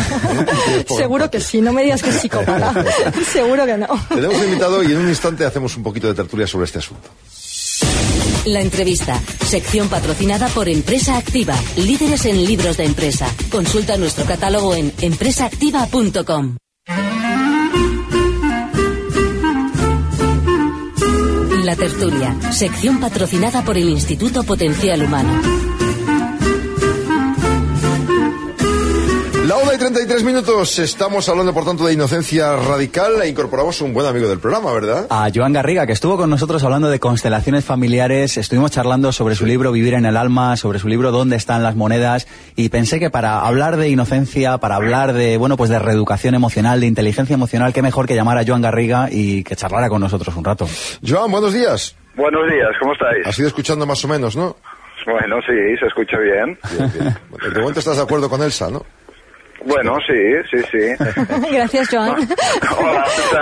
Seguro 1.04 1.30
que 1.30 1.42
sí, 1.42 1.60
no 1.60 1.74
me 1.74 1.84
digas 1.84 2.02
que 2.02 2.12
es 2.12 2.22
psicópata. 2.22 2.74
Seguro 3.34 3.66
que 3.66 3.76
no. 3.76 3.88
Tenemos 4.08 4.38
un 4.38 4.46
invitado 4.46 4.82
y 4.84 4.94
en 4.94 5.00
un 5.00 5.10
instante 5.10 5.44
hacemos 5.44 5.76
un 5.76 5.84
poquito 5.84 6.08
de 6.08 6.14
tertulia 6.14 6.48
sobre 6.48 6.64
este 6.64 6.80
asunto. 6.80 7.10
La 8.46 8.62
entrevista, 8.62 9.22
sección 9.46 9.90
patrocinada 9.90 10.48
por 10.48 10.70
Empresa 10.70 11.18
Activa, 11.18 11.56
líderes 11.76 12.26
en 12.26 12.46
libros 12.46 12.78
de 12.78 12.86
empresa. 12.86 13.28
Consulta 13.52 13.98
nuestro 13.98 14.24
catálogo 14.24 14.76
en 14.76 14.94
empresaactiva.com. 15.02 16.56
La 21.66 21.76
tertulia, 21.76 22.54
sección 22.54 23.02
patrocinada 23.02 23.62
por 23.64 23.78
el 23.78 23.90
Instituto 23.90 24.44
Potencial 24.44 25.04
Humano. 25.04 25.73
La 29.48 29.58
una 29.58 29.74
y 29.74 29.78
33 29.78 30.24
minutos. 30.24 30.80
Estamos 30.80 31.28
hablando, 31.28 31.54
por 31.54 31.66
tanto, 31.66 31.86
de 31.86 31.94
inocencia 31.94 32.56
radical 32.56 33.22
e 33.22 33.28
incorporamos 33.28 33.82
un 33.82 33.94
buen 33.94 34.08
amigo 34.08 34.30
del 34.30 34.40
programa, 34.40 34.72
¿verdad? 34.72 35.06
A 35.10 35.28
Joan 35.36 35.52
Garriga, 35.52 35.86
que 35.86 35.92
estuvo 35.92 36.16
con 36.16 36.30
nosotros 36.30 36.64
hablando 36.64 36.90
de 36.90 37.02
constelaciones 37.02 37.66
familiares. 37.66 38.38
Estuvimos 38.38 38.72
charlando 38.72 39.12
sobre 39.12 39.36
su 39.36 39.46
libro 39.46 39.74
Vivir 39.74 39.96
en 39.96 40.06
el 40.06 40.16
alma, 40.16 40.56
sobre 40.56 40.80
su 40.80 40.88
libro 40.88 41.12
Dónde 41.12 41.36
están 41.36 41.62
las 41.62 41.76
monedas. 41.76 42.26
Y 42.56 42.70
pensé 42.70 43.02
que 43.02 43.10
para 43.10 43.42
hablar 43.42 43.76
de 43.76 43.90
inocencia, 43.90 44.60
para 44.60 44.76
hablar 44.76 45.12
de, 45.12 45.36
bueno, 45.36 45.58
pues 45.58 45.70
de 45.70 45.78
reeducación 45.78 46.36
emocional, 46.36 46.80
de 46.80 46.88
inteligencia 46.88 47.34
emocional, 47.34 47.74
qué 47.74 47.82
mejor 47.82 48.08
que 48.08 48.16
llamar 48.16 48.38
a 48.38 48.46
Joan 48.48 48.62
Garriga 48.62 49.10
y 49.12 49.44
que 49.44 49.58
charlara 49.58 49.90
con 49.90 50.00
nosotros 50.00 50.34
un 50.38 50.46
rato. 50.46 50.68
Joan, 51.06 51.30
buenos 51.30 51.52
días. 51.52 51.98
Buenos 52.16 52.50
días, 52.50 52.70
¿cómo 52.80 52.94
estáis? 52.94 53.28
Has 53.28 53.38
ido 53.38 53.50
escuchando 53.50 53.86
más 53.86 54.06
o 54.06 54.08
menos, 54.08 54.38
¿no? 54.38 54.56
Bueno, 55.06 55.36
sí, 55.46 55.78
se 55.82 55.88
escucha 55.88 56.18
bien. 56.18 56.58
bien, 56.94 57.54
De 57.54 57.60
momento 57.60 57.80
estás 57.80 57.98
de 57.98 58.04
acuerdo 58.04 58.30
con 58.30 58.42
Elsa, 58.42 58.70
¿no? 58.70 58.86
Bueno, 59.66 59.96
sí, 60.08 60.14
sí, 60.52 60.58
sí. 60.72 61.52
Gracias, 61.52 61.90
Joan. 61.90 62.16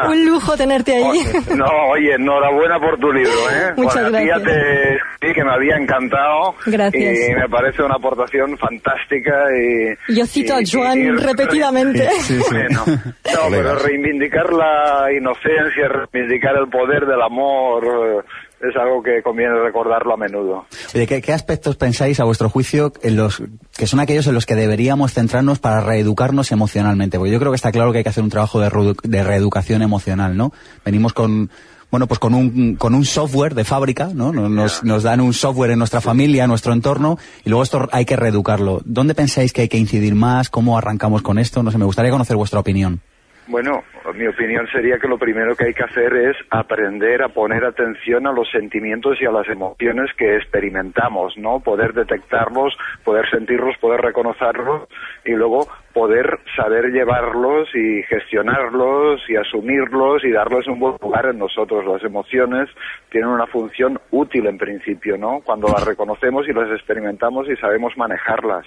Un 0.10 0.26
lujo 0.26 0.56
tenerte 0.56 0.96
ahí. 0.96 1.20
No, 1.56 1.66
oye, 1.92 2.14
enhorabuena 2.14 2.80
por 2.80 3.00
tu 3.00 3.12
libro, 3.12 3.32
¿eh? 3.52 3.74
Muchas 3.76 4.12
gracias. 4.12 4.44
Te, 4.44 5.00
sí, 5.22 5.34
que 5.34 5.44
me 5.44 5.52
había 5.52 5.78
encantado. 5.78 6.56
Gracias. 6.66 7.30
Y 7.30 7.34
me 7.34 7.50
parece 7.50 7.84
una 7.84 7.96
aportación 7.96 8.58
fantástica 8.58 9.46
y... 9.56 10.14
Yo 10.16 10.26
cito 10.26 10.54
a 10.56 10.60
Joan 10.70 11.18
repetidamente. 11.18 12.10
Sí, 12.20 12.40
sí, 12.42 12.44
Bueno, 12.52 12.84
no, 12.86 13.42
pero 13.50 13.76
reivindicar 13.76 14.52
la 14.54 15.12
inocencia, 15.12 15.88
reivindicar 15.88 16.56
el 16.58 16.70
poder 16.70 17.06
del 17.06 17.22
amor 17.22 18.26
es 18.70 18.76
algo 18.76 19.02
que 19.02 19.22
conviene 19.24 19.56
recordarlo 19.60 20.14
a 20.14 20.18
menudo. 20.18 20.66
¿qué, 20.94 21.34
aspectos 21.34 21.76
pensáis, 21.76 22.20
a 22.20 22.24
vuestro 22.24 22.50
juicio, 22.50 22.94
en 23.02 23.16
los 23.16 23.42
que 23.76 23.88
son 23.88 24.00
aquellos 24.00 24.28
en 24.28 24.34
los 24.34 24.46
que 24.46 24.56
deberíamos 24.56 25.14
centrarnos 25.14 25.60
para 25.60 25.82
reeducarnos 25.82 26.52
emocionalmente? 26.52 27.18
Porque 27.18 27.32
yo 27.32 27.40
creo 27.40 27.52
que 27.52 27.56
está 27.56 27.72
claro 27.72 27.92
que 27.92 28.00
hay 28.00 28.04
que 28.04 28.10
hacer 28.10 28.24
un 28.24 28.30
trabajo 28.30 28.60
de, 28.60 29.24
reeducación 29.24 29.82
emocional, 29.82 30.36
¿no? 30.38 30.52
Venimos 30.86 31.14
con 31.14 31.50
bueno, 31.90 32.08
pues 32.08 32.20
con 32.22 32.34
un, 32.34 32.76
con 32.78 32.96
un 32.96 33.04
software 33.04 33.54
de 33.54 33.66
fábrica, 33.66 34.12
¿no? 34.14 34.32
Nos, 34.32 34.82
nos 34.82 35.04
dan 35.04 35.20
un 35.20 35.34
software 35.34 35.72
en 35.72 35.80
nuestra 35.80 36.00
familia, 36.00 36.44
en 36.44 36.50
nuestro 36.50 36.72
entorno, 36.72 37.18
y 37.44 37.50
luego 37.50 37.64
esto 37.64 37.90
hay 37.92 38.06
que 38.06 38.16
reeducarlo. 38.16 38.82
¿Dónde 38.86 39.14
pensáis 39.14 39.52
que 39.52 39.64
hay 39.64 39.68
que 39.68 39.78
incidir 39.78 40.16
más? 40.16 40.50
¿Cómo 40.50 40.78
arrancamos 40.78 41.22
con 41.22 41.38
esto? 41.38 41.64
No 41.64 41.70
sé, 41.70 41.78
me 41.78 41.84
gustaría 41.84 42.10
conocer 42.10 42.38
vuestra 42.38 42.62
opinión. 42.62 43.02
Bueno, 43.48 43.84
mi 44.16 44.28
opinión 44.28 44.68
sería 44.68 45.00
que 45.00 45.08
lo 45.08 45.18
primero 45.18 45.56
que 45.56 45.66
hay 45.66 45.74
que 45.74 45.84
hacer 45.84 46.14
es 46.16 46.38
aprender 46.52 47.24
a 47.24 47.30
poner 47.30 47.66
atención 47.66 48.28
a 48.28 48.32
los 48.32 48.50
sentimientos 48.50 49.20
y 49.20 49.26
a 49.26 49.32
las 49.32 49.48
emociones 49.50 50.12
que 50.16 50.36
experimentamos, 50.36 51.36
¿no? 51.38 51.60
Poder 51.60 51.94
detectarlos, 51.94 52.78
poder 53.04 53.30
sentirlos, 53.30 53.76
poder 53.80 54.02
reconocerlos 54.02 54.88
y 55.26 55.32
luego 55.32 55.68
poder 55.92 56.40
saber 56.56 56.92
llevarlos 56.92 57.68
y 57.76 58.04
gestionarlos 58.04 59.22
y 59.28 59.36
asumirlos 59.36 60.24
y 60.24 60.32
darles 60.32 60.68
un 60.68 60.80
buen 60.80 60.96
lugar 61.02 61.26
en 61.26 61.40
nosotros. 61.40 61.84
Las 61.86 62.04
emociones 62.04 62.70
tienen 63.10 63.30
una 63.30 63.48
función 63.48 64.00
útil 64.12 64.46
en 64.46 64.58
principio, 64.60 65.18
¿no? 65.18 65.42
Cuando 65.44 65.68
las 65.68 65.86
reconocemos 65.86 66.48
y 66.48 66.54
las 66.54 66.70
experimentamos 66.72 67.50
y 67.50 67.56
sabemos 67.58 67.98
manejarlas. 67.98 68.66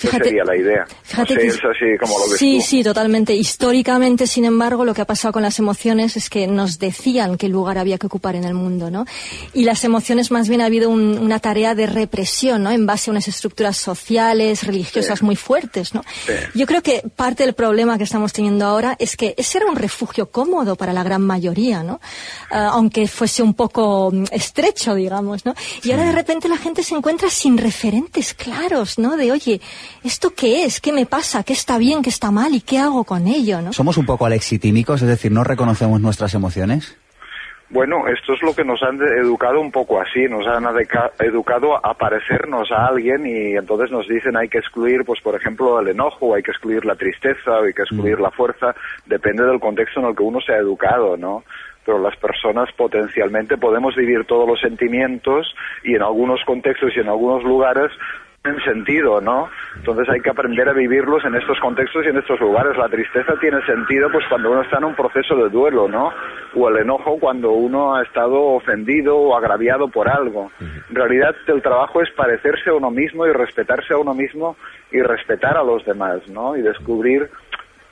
Esa 0.00 0.18
sería 0.18 0.44
la 0.44 0.56
idea. 0.56 0.84
Fíjate 1.02 1.36
que, 1.36 1.46
es 1.48 1.54
así 1.56 1.98
como 2.00 2.18
lo 2.18 2.28
ves 2.30 2.38
Sí, 2.38 2.56
tú. 2.58 2.64
sí, 2.66 2.82
totalmente. 2.82 3.34
Históricamente, 3.34 4.26
sin 4.26 4.44
embargo, 4.44 4.84
lo 4.84 4.94
que 4.94 5.02
ha 5.02 5.04
pasado 5.04 5.32
con 5.32 5.42
las 5.42 5.58
emociones 5.58 6.16
es 6.16 6.28
que 6.30 6.46
nos 6.46 6.78
decían 6.78 7.36
qué 7.36 7.48
lugar 7.48 7.78
había 7.78 7.98
que 7.98 8.06
ocupar 8.06 8.34
en 8.34 8.44
el 8.44 8.54
mundo, 8.54 8.90
¿no? 8.90 9.04
Y 9.54 9.64
las 9.64 9.84
emociones 9.84 10.30
más 10.30 10.48
bien 10.48 10.60
ha 10.60 10.66
habido 10.66 10.88
un, 10.90 11.18
una 11.18 11.38
tarea 11.38 11.74
de 11.74 11.86
represión, 11.86 12.62
¿no? 12.62 12.70
En 12.70 12.86
base 12.86 13.10
a 13.10 13.12
unas 13.12 13.28
estructuras 13.28 13.76
sociales, 13.76 14.64
religiosas 14.66 15.18
Sí. 15.20 15.24
muy 15.24 15.36
fuertes, 15.36 15.94
¿no? 15.94 16.02
Sí. 16.26 16.32
Yo 16.54 16.66
creo 16.66 16.82
que 16.82 17.02
parte 17.14 17.44
del 17.44 17.54
problema 17.54 17.98
que 17.98 18.04
estamos 18.04 18.32
teniendo 18.32 18.64
ahora 18.66 18.96
es 18.98 19.16
que 19.16 19.34
ese 19.36 19.58
era 19.58 19.66
un 19.68 19.76
refugio 19.76 20.30
cómodo 20.30 20.74
para 20.76 20.92
la 20.92 21.02
gran 21.04 21.22
mayoría, 21.22 21.82
¿no? 21.82 22.00
Ah, 22.50 22.70
aunque 22.72 23.06
fuese 23.08 23.42
un 23.42 23.54
poco 23.54 24.10
mm, 24.12 24.24
estrecho, 24.32 24.94
digamos, 24.94 25.44
¿no? 25.44 25.54
Y 25.84 25.90
ahora 25.92 26.06
de 26.06 26.12
repente 26.12 26.48
la 26.48 26.56
gente 26.56 26.82
se 26.82 26.94
encuentra 26.94 27.28
sin 27.30 27.58
referentes 27.58 28.34
claros, 28.34 28.98
¿no? 28.98 29.16
De, 29.16 29.30
oye, 29.32 29.60
¿esto 30.04 30.32
qué 30.34 30.64
es? 30.64 30.80
¿Qué 30.80 30.92
me 30.92 31.06
pasa? 31.06 31.42
¿Qué 31.42 31.52
está 31.52 31.78
bien? 31.78 32.02
¿Qué 32.02 32.10
está 32.10 32.30
mal? 32.30 32.54
¿Y 32.54 32.60
qué 32.60 32.78
hago 32.78 33.04
con 33.04 33.26
ello, 33.26 33.60
no? 33.60 33.72
Somos 33.72 33.96
un 33.96 34.06
poco 34.06 34.26
alexitímicos, 34.26 35.02
es 35.02 35.08
decir, 35.08 35.32
no 35.32 35.44
reconocemos 35.44 36.00
nuestras 36.00 36.34
emociones. 36.34 36.96
Bueno, 37.72 38.06
esto 38.06 38.34
es 38.34 38.42
lo 38.42 38.54
que 38.54 38.64
nos 38.64 38.82
han 38.82 39.00
educado 39.00 39.58
un 39.58 39.72
poco 39.72 39.98
así, 39.98 40.24
nos 40.28 40.46
han 40.46 40.66
educado 41.20 41.74
a 41.82 41.94
parecernos 41.94 42.70
a 42.70 42.88
alguien 42.88 43.26
y 43.26 43.56
entonces 43.56 43.90
nos 43.90 44.06
dicen 44.06 44.36
hay 44.36 44.50
que 44.50 44.58
excluir, 44.58 45.06
pues 45.06 45.22
por 45.22 45.34
ejemplo, 45.34 45.80
el 45.80 45.88
enojo, 45.88 46.34
hay 46.34 46.42
que 46.42 46.50
excluir 46.50 46.84
la 46.84 46.96
tristeza, 46.96 47.60
hay 47.64 47.72
que 47.72 47.80
excluir 47.80 48.20
la 48.20 48.30
fuerza, 48.30 48.74
depende 49.06 49.46
del 49.46 49.58
contexto 49.58 50.00
en 50.00 50.06
el 50.08 50.14
que 50.14 50.22
uno 50.22 50.38
se 50.42 50.52
ha 50.52 50.58
educado, 50.58 51.16
¿no? 51.16 51.44
Pero 51.86 51.98
las 51.98 52.14
personas 52.16 52.68
potencialmente 52.76 53.56
podemos 53.56 53.96
vivir 53.96 54.26
todos 54.26 54.46
los 54.46 54.60
sentimientos 54.60 55.54
y 55.82 55.94
en 55.94 56.02
algunos 56.02 56.44
contextos 56.44 56.92
y 56.94 57.00
en 57.00 57.08
algunos 57.08 57.42
lugares 57.42 57.90
en 58.44 58.60
sentido, 58.64 59.20
¿no? 59.20 59.48
Entonces 59.76 60.08
hay 60.08 60.20
que 60.20 60.30
aprender 60.30 60.68
a 60.68 60.72
vivirlos 60.72 61.24
en 61.24 61.36
estos 61.36 61.60
contextos 61.60 62.04
y 62.04 62.08
en 62.08 62.18
estos 62.18 62.40
lugares. 62.40 62.76
La 62.76 62.88
tristeza 62.88 63.34
tiene 63.40 63.64
sentido 63.64 64.10
pues 64.10 64.24
cuando 64.28 64.50
uno 64.50 64.62
está 64.62 64.78
en 64.78 64.84
un 64.84 64.96
proceso 64.96 65.36
de 65.36 65.48
duelo, 65.48 65.86
¿no? 65.88 66.12
O 66.56 66.68
el 66.68 66.78
enojo 66.78 67.18
cuando 67.20 67.52
uno 67.52 67.94
ha 67.94 68.02
estado 68.02 68.42
ofendido 68.42 69.16
o 69.16 69.36
agraviado 69.36 69.86
por 69.88 70.08
algo. 70.08 70.50
En 70.60 70.94
realidad 70.94 71.36
el 71.46 71.62
trabajo 71.62 72.02
es 72.02 72.10
parecerse 72.10 72.70
a 72.70 72.74
uno 72.74 72.90
mismo 72.90 73.26
y 73.26 73.32
respetarse 73.32 73.94
a 73.94 73.98
uno 73.98 74.12
mismo 74.12 74.56
y 74.90 75.00
respetar 75.00 75.56
a 75.56 75.62
los 75.62 75.84
demás, 75.84 76.26
¿no? 76.28 76.56
Y 76.56 76.62
descubrir 76.62 77.30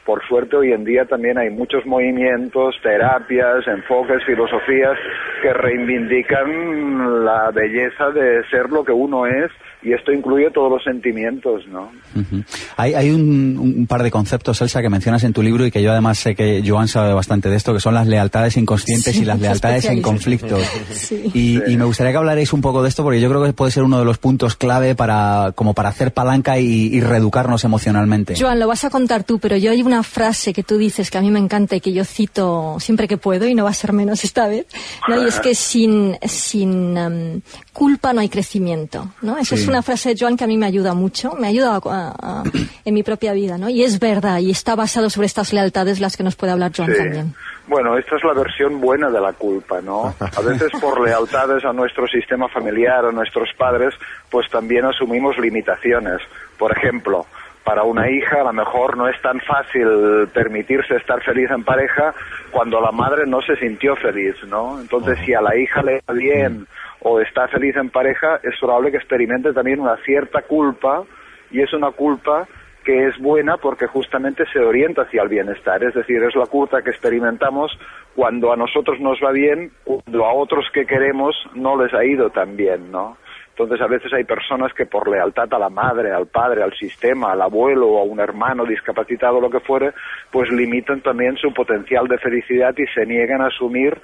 por 0.04 0.26
suerte 0.26 0.56
hoy 0.56 0.72
en 0.72 0.84
día 0.84 1.04
también 1.04 1.38
hay 1.38 1.50
muchos 1.50 1.86
movimientos, 1.86 2.74
terapias, 2.82 3.64
enfoques, 3.68 4.24
filosofías 4.24 4.98
que 5.42 5.52
reivindican 5.52 7.24
la 7.24 7.52
belleza 7.52 8.10
de 8.10 8.42
ser 8.48 8.70
lo 8.70 8.84
que 8.84 8.90
uno 8.90 9.26
es 9.26 9.52
y 9.82 9.92
esto 9.92 10.12
incluye 10.12 10.50
todos 10.50 10.70
los 10.70 10.82
sentimientos, 10.84 11.62
¿no? 11.68 11.90
Ujú. 12.14 12.42
Hay, 12.76 12.94
hay 12.94 13.10
un, 13.10 13.58
un 13.58 13.86
par 13.86 14.02
de 14.02 14.10
conceptos, 14.10 14.60
Elsa, 14.60 14.82
que 14.82 14.90
mencionas 14.90 15.24
en 15.24 15.32
tu 15.32 15.42
libro 15.42 15.64
y 15.64 15.70
que 15.70 15.82
yo 15.82 15.92
además 15.92 16.18
sé 16.18 16.34
que 16.34 16.62
Joan 16.66 16.88
sabe 16.88 17.14
bastante 17.14 17.48
de 17.48 17.56
esto, 17.56 17.72
que 17.72 17.80
son 17.80 17.94
las 17.94 18.06
lealtades 18.06 18.56
inconscientes 18.56 19.14
Sí, 19.14 19.22
y 19.22 19.24
las 19.24 19.40
lealtades 19.40 19.86
en 19.86 20.02
conflictos. 20.02 20.62
Sí. 20.90 21.30
Y, 21.32 21.72
y 21.72 21.76
me 21.76 21.84
gustaría 21.84 22.12
que 22.12 22.18
hablarais 22.18 22.52
un 22.52 22.60
poco 22.60 22.82
de 22.82 22.88
esto 22.88 23.02
porque 23.02 23.20
yo 23.20 23.28
creo 23.28 23.42
que 23.42 23.52
puede 23.52 23.70
ser 23.70 23.82
uno 23.82 23.98
de 23.98 24.04
los 24.04 24.18
puntos 24.18 24.56
clave 24.56 24.94
para, 24.94 25.52
como 25.54 25.74
para 25.74 25.88
hacer 25.88 26.12
palanca 26.12 26.58
y, 26.58 26.94
y 26.94 27.00
reeducarnos 27.00 27.64
emocionalmente. 27.64 28.34
Joan, 28.38 28.58
lo 28.60 28.68
vas 28.68 28.84
a 28.84 28.90
contar 28.90 29.24
tú, 29.24 29.38
pero 29.38 29.56
yo 29.56 29.70
hay 29.70 29.82
una 29.82 30.02
frase 30.02 30.52
que 30.52 30.62
tú 30.62 30.76
dices 30.76 31.10
que 31.10 31.18
a 31.18 31.20
mí 31.20 31.30
me 31.30 31.38
encanta 31.38 31.76
y 31.76 31.80
que 31.80 31.92
yo 31.92 32.04
cito 32.04 32.76
siempre 32.80 33.08
que 33.08 33.16
puedo 33.16 33.46
y 33.46 33.54
no 33.54 33.64
va 33.64 33.70
a 33.70 33.74
ser 33.74 33.92
menos 33.92 34.24
esta 34.24 34.46
vez, 34.46 34.66
¿no? 35.08 35.22
Y 35.22 35.26
es 35.28 35.40
que 35.40 35.54
sin, 35.54 36.16
sin 36.26 36.96
em, 36.96 37.40
culpa 37.80 38.12
no 38.12 38.20
hay 38.20 38.28
crecimiento, 38.28 39.06
¿no? 39.22 39.38
Esa 39.38 39.56
Sí. 39.56 39.62
es 39.62 39.68
una 39.68 39.80
frase 39.80 40.10
de 40.10 40.16
Joan 40.20 40.36
que 40.36 40.44
a 40.44 40.46
mí 40.46 40.58
me 40.58 40.66
ayuda 40.66 40.92
mucho, 40.92 41.32
me 41.32 41.48
ayuda 41.48 41.76
a- 41.82 42.14
a- 42.20 42.42
en 42.84 42.92
mi 42.94 43.02
propia 43.02 43.32
vida, 43.32 43.56
¿no? 43.56 43.70
Y 43.70 43.82
es 43.82 43.98
verdad, 43.98 44.38
y 44.40 44.50
está 44.50 44.74
basado 44.76 45.08
sobre 45.08 45.24
estas 45.26 45.54
lealtades 45.54 45.98
las 45.98 46.14
que 46.14 46.22
nos 46.22 46.36
puede 46.36 46.52
hablar 46.52 46.72
Joan 46.76 46.90
Sí. 46.92 46.98
también. 46.98 47.34
Bueno, 47.68 47.96
esta 47.96 48.16
es 48.16 48.24
la 48.24 48.34
versión 48.34 48.80
buena 48.82 49.08
de 49.10 49.20
la 49.20 49.32
culpa, 49.32 49.80
¿no? 49.80 50.14
A 50.20 50.40
veces 50.42 50.70
por 50.78 51.00
lealtades 51.08 51.64
a 51.64 51.72
nuestro 51.72 52.06
sistema 52.06 52.48
familiar, 52.48 53.06
a 53.06 53.12
nuestros 53.12 53.48
padres, 53.56 53.94
pues 54.30 54.46
también 54.50 54.84
asumimos 54.84 55.38
limitaciones. 55.38 56.18
Por 56.58 56.76
ejemplo, 56.76 57.24
para 57.64 57.84
una 57.84 58.10
hija 58.10 58.40
a 58.40 58.44
lo 58.44 58.52
mejor 58.52 58.96
no 58.98 59.08
es 59.08 59.20
tan 59.22 59.40
fácil 59.40 59.86
permitirse 60.34 60.96
estar 60.96 61.22
feliz 61.22 61.50
en 61.50 61.64
pareja 61.64 62.12
cuando 62.50 62.80
la 62.80 62.90
madre 62.90 63.26
no 63.26 63.40
se 63.40 63.56
sintió 63.56 63.96
feliz, 63.96 64.34
¿no? 64.48 64.80
Entonces, 64.80 65.18
si 65.24 65.32
a 65.32 65.40
la 65.40 65.56
hija 65.56 65.82
le 65.82 66.02
va 66.08 66.14
bien 66.14 66.66
o 67.02 67.20
está 67.20 67.48
feliz 67.48 67.76
en 67.76 67.90
pareja, 67.90 68.40
es 68.42 68.58
probable 68.58 68.90
que 68.90 68.98
experimente 68.98 69.52
también 69.52 69.80
una 69.80 69.96
cierta 69.98 70.42
culpa 70.42 71.04
y 71.50 71.60
es 71.62 71.72
una 71.72 71.90
culpa 71.90 72.46
que 72.84 73.06
es 73.06 73.18
buena 73.18 73.56
porque 73.58 73.86
justamente 73.86 74.44
se 74.52 74.58
orienta 74.58 75.02
hacia 75.02 75.22
el 75.22 75.28
bienestar, 75.28 75.82
es 75.84 75.94
decir, 75.94 76.22
es 76.22 76.34
la 76.34 76.46
culpa 76.46 76.82
que 76.82 76.90
experimentamos 76.90 77.78
cuando 78.14 78.52
a 78.52 78.56
nosotros 78.56 78.98
nos 79.00 79.18
va 79.22 79.32
bien, 79.32 79.70
cuando 79.84 80.24
a 80.24 80.32
otros 80.32 80.66
que 80.72 80.86
queremos 80.86 81.36
no 81.54 81.80
les 81.82 81.92
ha 81.94 82.04
ido 82.04 82.30
tan 82.30 82.56
bien, 82.56 82.90
¿no? 82.90 83.18
Entonces 83.50 83.80
a 83.82 83.88
veces 83.88 84.10
hay 84.14 84.24
personas 84.24 84.72
que 84.72 84.86
por 84.86 85.06
lealtad 85.06 85.52
a 85.52 85.58
la 85.58 85.68
madre, 85.68 86.12
al 86.12 86.26
padre, 86.28 86.62
al 86.62 86.72
sistema, 86.72 87.32
al 87.32 87.42
abuelo 87.42 87.88
o 87.88 88.00
a 88.00 88.04
un 88.04 88.18
hermano 88.18 88.64
discapacitado, 88.64 89.38
lo 89.38 89.50
que 89.50 89.60
fuere, 89.60 89.92
pues 90.30 90.50
limitan 90.50 91.02
también 91.02 91.36
su 91.36 91.52
potencial 91.52 92.08
de 92.08 92.16
felicidad 92.16 92.74
y 92.78 92.86
se 92.86 93.04
niegan 93.04 93.42
a 93.42 93.48
asumir 93.48 94.00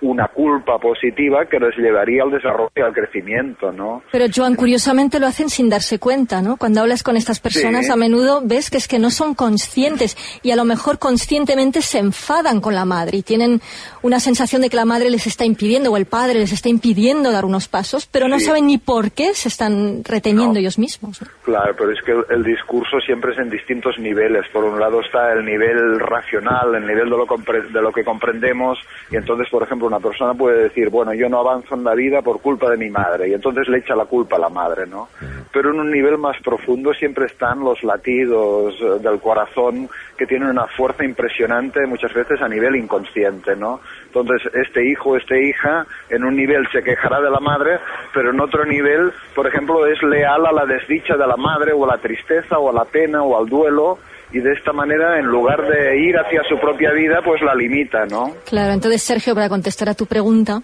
una 0.00 0.28
culpa 0.28 0.78
positiva 0.78 1.46
que 1.46 1.58
les 1.58 1.76
llevaría 1.76 2.22
al 2.22 2.30
desarrollo 2.30 2.70
y 2.76 2.80
al 2.80 2.92
crecimiento, 2.92 3.72
¿no? 3.72 4.02
Pero 4.12 4.26
Joan, 4.34 4.54
curiosamente 4.54 5.18
lo 5.18 5.26
hacen 5.26 5.48
sin 5.50 5.68
darse 5.68 5.98
cuenta, 5.98 6.40
¿no? 6.40 6.56
Cuando 6.56 6.80
hablas 6.80 7.02
con 7.02 7.16
estas 7.16 7.40
personas, 7.40 7.86
Sí. 7.86 7.92
a 7.92 7.96
menudo 7.96 8.40
ves 8.44 8.70
que 8.70 8.76
es 8.76 8.86
que 8.86 8.98
no 8.98 9.10
son 9.10 9.34
conscientes 9.34 10.16
y 10.42 10.52
a 10.52 10.56
lo 10.56 10.64
mejor 10.64 10.98
conscientemente 10.98 11.82
se 11.82 11.98
enfadan 11.98 12.60
con 12.60 12.74
la 12.74 12.84
madre 12.84 13.18
y 13.18 13.22
tienen 13.22 13.60
una 14.02 14.20
sensación 14.20 14.62
de 14.62 14.70
que 14.70 14.76
la 14.76 14.84
madre 14.84 15.10
les 15.10 15.26
está 15.26 15.44
impidiendo 15.44 15.90
o 15.92 15.96
el 15.96 16.06
padre 16.06 16.34
les 16.38 16.52
está 16.52 16.68
impidiendo 16.68 17.32
dar 17.32 17.44
unos 17.44 17.66
pasos, 17.68 18.06
pero 18.06 18.28
no 18.28 18.38
Sí. 18.38 18.44
saben 18.46 18.66
ni 18.66 18.78
por 18.78 19.10
qué 19.10 19.34
se 19.34 19.48
están 19.48 20.04
reteniendo 20.04 20.54
No. 20.54 20.58
ellos 20.60 20.78
mismos. 20.78 21.20
¿no? 21.20 21.28
Claro, 21.44 21.74
pero 21.76 21.90
es 21.92 22.00
que 22.02 22.12
el, 22.12 22.24
el 22.30 22.44
discurso 22.44 23.00
siempre 23.04 23.32
es 23.32 23.38
en 23.38 23.50
distintos 23.50 23.98
niveles. 23.98 24.44
Por 24.52 24.64
un 24.64 24.78
lado 24.78 25.00
está 25.00 25.32
el 25.32 25.44
nivel 25.44 25.98
racional, 25.98 26.74
el 26.76 26.86
nivel 26.86 27.10
de 27.10 27.16
lo, 27.16 27.26
compre- 27.26 27.66
de 27.68 27.82
lo 27.82 27.92
que 27.92 28.04
comprendemos, 28.04 28.78
y 29.10 29.16
entonces, 29.16 29.48
por 29.50 29.62
ejemplo, 29.64 29.87
una 29.88 30.00
persona 30.00 30.34
puede 30.34 30.64
decir, 30.64 30.90
bueno, 30.90 31.12
yo 31.12 31.28
no 31.28 31.40
avanzo 31.40 31.74
en 31.74 31.84
la 31.84 31.94
vida 31.94 32.22
por 32.22 32.40
culpa 32.40 32.70
de 32.70 32.76
mi 32.76 32.90
madre, 32.90 33.28
y 33.28 33.34
entonces 33.34 33.68
le 33.68 33.78
echa 33.78 33.96
la 33.96 34.04
culpa 34.04 34.36
a 34.36 34.40
la 34.40 34.48
madre, 34.48 34.86
¿no? 34.86 35.08
Pero 35.52 35.70
en 35.72 35.80
un 35.80 35.90
nivel 35.90 36.18
más 36.18 36.36
profundo 36.42 36.94
siempre 36.94 37.26
están 37.26 37.60
los 37.60 37.82
latidos 37.82 38.74
eh, 38.80 38.98
del 39.00 39.18
corazón 39.20 39.88
que 40.16 40.26
tienen 40.26 40.48
una 40.48 40.66
fuerza 40.66 41.04
impresionante 41.04 41.86
muchas 41.86 42.12
veces 42.12 42.40
a 42.40 42.48
nivel 42.48 42.76
inconsciente, 42.76 43.56
¿no? 43.56 43.80
Entonces, 44.06 44.50
este 44.54 44.88
hijo, 44.88 45.16
esta 45.16 45.36
hija, 45.36 45.86
en 46.08 46.24
un 46.24 46.36
nivel 46.36 46.68
se 46.70 46.82
quejará 46.82 47.20
de 47.20 47.30
la 47.30 47.40
madre, 47.40 47.78
pero 48.12 48.30
en 48.30 48.40
otro 48.40 48.64
nivel, 48.64 49.12
por 49.34 49.46
ejemplo, 49.46 49.86
es 49.86 50.02
leal 50.02 50.46
a 50.46 50.52
la 50.52 50.66
desdicha 50.66 51.16
de 51.16 51.26
la 51.26 51.36
madre 51.36 51.72
o 51.72 51.84
a 51.84 51.96
la 51.96 51.98
tristeza 51.98 52.58
o 52.58 52.70
a 52.70 52.72
la 52.72 52.84
pena 52.84 53.22
o 53.22 53.38
al 53.38 53.48
duelo 53.48 53.98
y 54.32 54.40
de 54.40 54.52
esta 54.52 54.72
manera, 54.72 55.18
en 55.18 55.26
lugar 55.26 55.66
de 55.66 55.98
ir 56.00 56.16
hacia 56.18 56.42
su 56.48 56.58
propia 56.58 56.92
vida, 56.92 57.20
pues 57.24 57.40
la 57.42 57.54
limita, 57.54 58.04
¿no? 58.06 58.34
Claro, 58.44 58.72
entonces 58.72 59.02
Sergio, 59.02 59.34
para 59.34 59.48
contestar 59.48 59.88
a 59.88 59.94
tu 59.94 60.06
pregunta, 60.06 60.60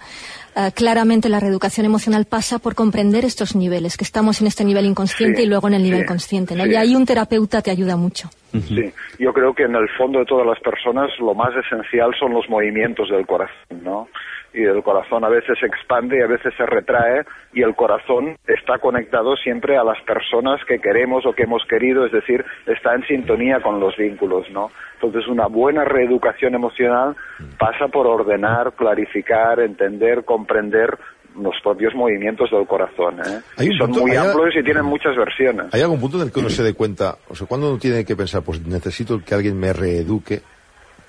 eh, 0.54 0.70
claramente 0.74 1.28
la 1.28 1.40
reeducación 1.40 1.86
emocional 1.86 2.26
pasa 2.26 2.58
por 2.58 2.74
comprender 2.74 3.24
estos 3.24 3.56
niveles, 3.56 3.96
que 3.96 4.04
estamos 4.04 4.40
en 4.40 4.46
este 4.48 4.64
nivel 4.64 4.84
inconsciente 4.84 5.38
Sí, 5.38 5.42
y 5.44 5.48
luego 5.48 5.68
en 5.68 5.74
el 5.74 5.82
nivel 5.82 6.00
sí, 6.00 6.06
consciente, 6.06 6.54
¿no? 6.54 6.64
sí. 6.64 6.70
Y 6.70 6.74
ahí 6.76 6.94
un 6.94 7.06
terapeuta 7.06 7.62
te 7.62 7.70
ayuda 7.70 7.96
mucho. 7.96 8.28
Sí, 8.52 8.92
yo 9.18 9.32
creo 9.32 9.52
que 9.52 9.64
en 9.64 9.74
el 9.74 9.88
fondo 9.98 10.20
de 10.20 10.26
todas 10.26 10.46
las 10.46 10.60
personas 10.60 11.10
lo 11.18 11.34
más 11.34 11.50
esencial 11.56 12.12
son 12.18 12.32
los 12.34 12.48
movimientos 12.48 13.08
del 13.10 13.26
corazón, 13.26 13.82
¿no? 13.82 14.08
Y 14.54 14.62
el 14.62 14.82
corazón 14.84 15.24
a 15.24 15.28
veces 15.28 15.58
se 15.58 15.66
expande 15.66 16.16
y 16.18 16.22
a 16.22 16.28
veces 16.28 16.54
se 16.56 16.64
retrae 16.64 17.24
y 17.52 17.62
el 17.62 17.74
corazón 17.74 18.36
está 18.46 18.78
conectado 18.78 19.34
siempre 19.36 19.76
a 19.76 19.82
las 19.82 20.00
personas 20.02 20.60
que 20.68 20.78
queremos 20.78 21.26
o 21.26 21.32
que 21.32 21.42
hemos 21.42 21.64
querido, 21.68 22.06
es 22.06 22.12
decir, 22.12 22.44
está 22.66 22.94
en 22.94 23.04
sintonía 23.06 23.60
con 23.60 23.80
los 23.80 23.96
vínculos, 23.96 24.48
¿no? 24.52 24.70
Entonces 24.94 25.28
una 25.28 25.48
buena 25.48 25.84
reeducación 25.84 26.54
emocional 26.54 27.16
pasa 27.58 27.88
por 27.88 28.06
ordenar, 28.06 28.72
clarificar, 28.74 29.58
entender, 29.60 30.24
comprender 30.24 30.96
los 31.36 31.54
propios 31.64 31.92
movimientos 31.96 32.48
del 32.52 32.64
corazón, 32.66 33.18
¿eh? 33.18 33.40
Hay 33.56 33.66
Y 33.66 33.70
un 33.70 33.78
son 33.78 33.86
punto- 33.88 34.00
muy 34.02 34.12
hay- 34.12 34.18
amplios 34.18 34.54
y 34.56 34.62
tienen 34.62 34.84
muchas 34.84 35.16
versiones. 35.16 35.66
¿Hay 35.74 35.80
algún 35.82 36.00
punto 36.00 36.16
en 36.18 36.28
el 36.28 36.32
que 36.32 36.38
uno 36.38 36.48
se 36.48 36.62
dé 36.62 36.74
cuenta, 36.74 37.16
o 37.28 37.34
sea, 37.34 37.48
cuando 37.48 37.70
uno 37.70 37.78
tiene 37.78 38.04
que 38.04 38.14
pensar, 38.14 38.42
pues 38.42 38.64
necesito 38.64 39.20
que 39.26 39.34
alguien 39.34 39.58
me 39.58 39.72
reeduque, 39.72 40.42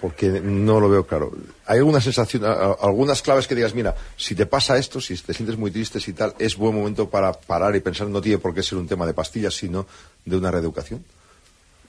porque 0.06 0.30
no 0.30 0.80
lo 0.80 0.88
veo 0.88 1.08
claro? 1.08 1.32
¿Hay 1.65 1.80
alguna 1.80 2.00
sensación, 2.00 2.44
algunas 2.46 3.24
claves 3.24 3.48
que 3.48 3.56
digas, 3.56 3.74
mira, 3.74 3.96
si 4.15 4.36
te 4.36 4.46
pasa 4.46 4.78
esto, 4.78 5.02
si 5.02 5.18
te 5.18 5.34
sientes 5.34 5.58
muy 5.58 5.72
triste, 5.72 6.00
si 6.00 6.13
tal, 6.13 6.36
es 6.38 6.56
buen 6.56 6.76
momento 6.76 7.10
para 7.10 7.34
parar 7.34 7.76
y 7.76 7.80
pensar, 7.80 8.08
no 8.08 8.22
tiene 8.22 8.38
por 8.38 8.54
qué 8.54 8.62
ser 8.62 8.78
un 8.78 8.88
tema 8.88 9.08
de 9.08 9.15
pastillas, 9.15 9.56
sino 9.56 9.88
de 10.24 10.38
una 10.38 10.52
reeducación? 10.52 11.04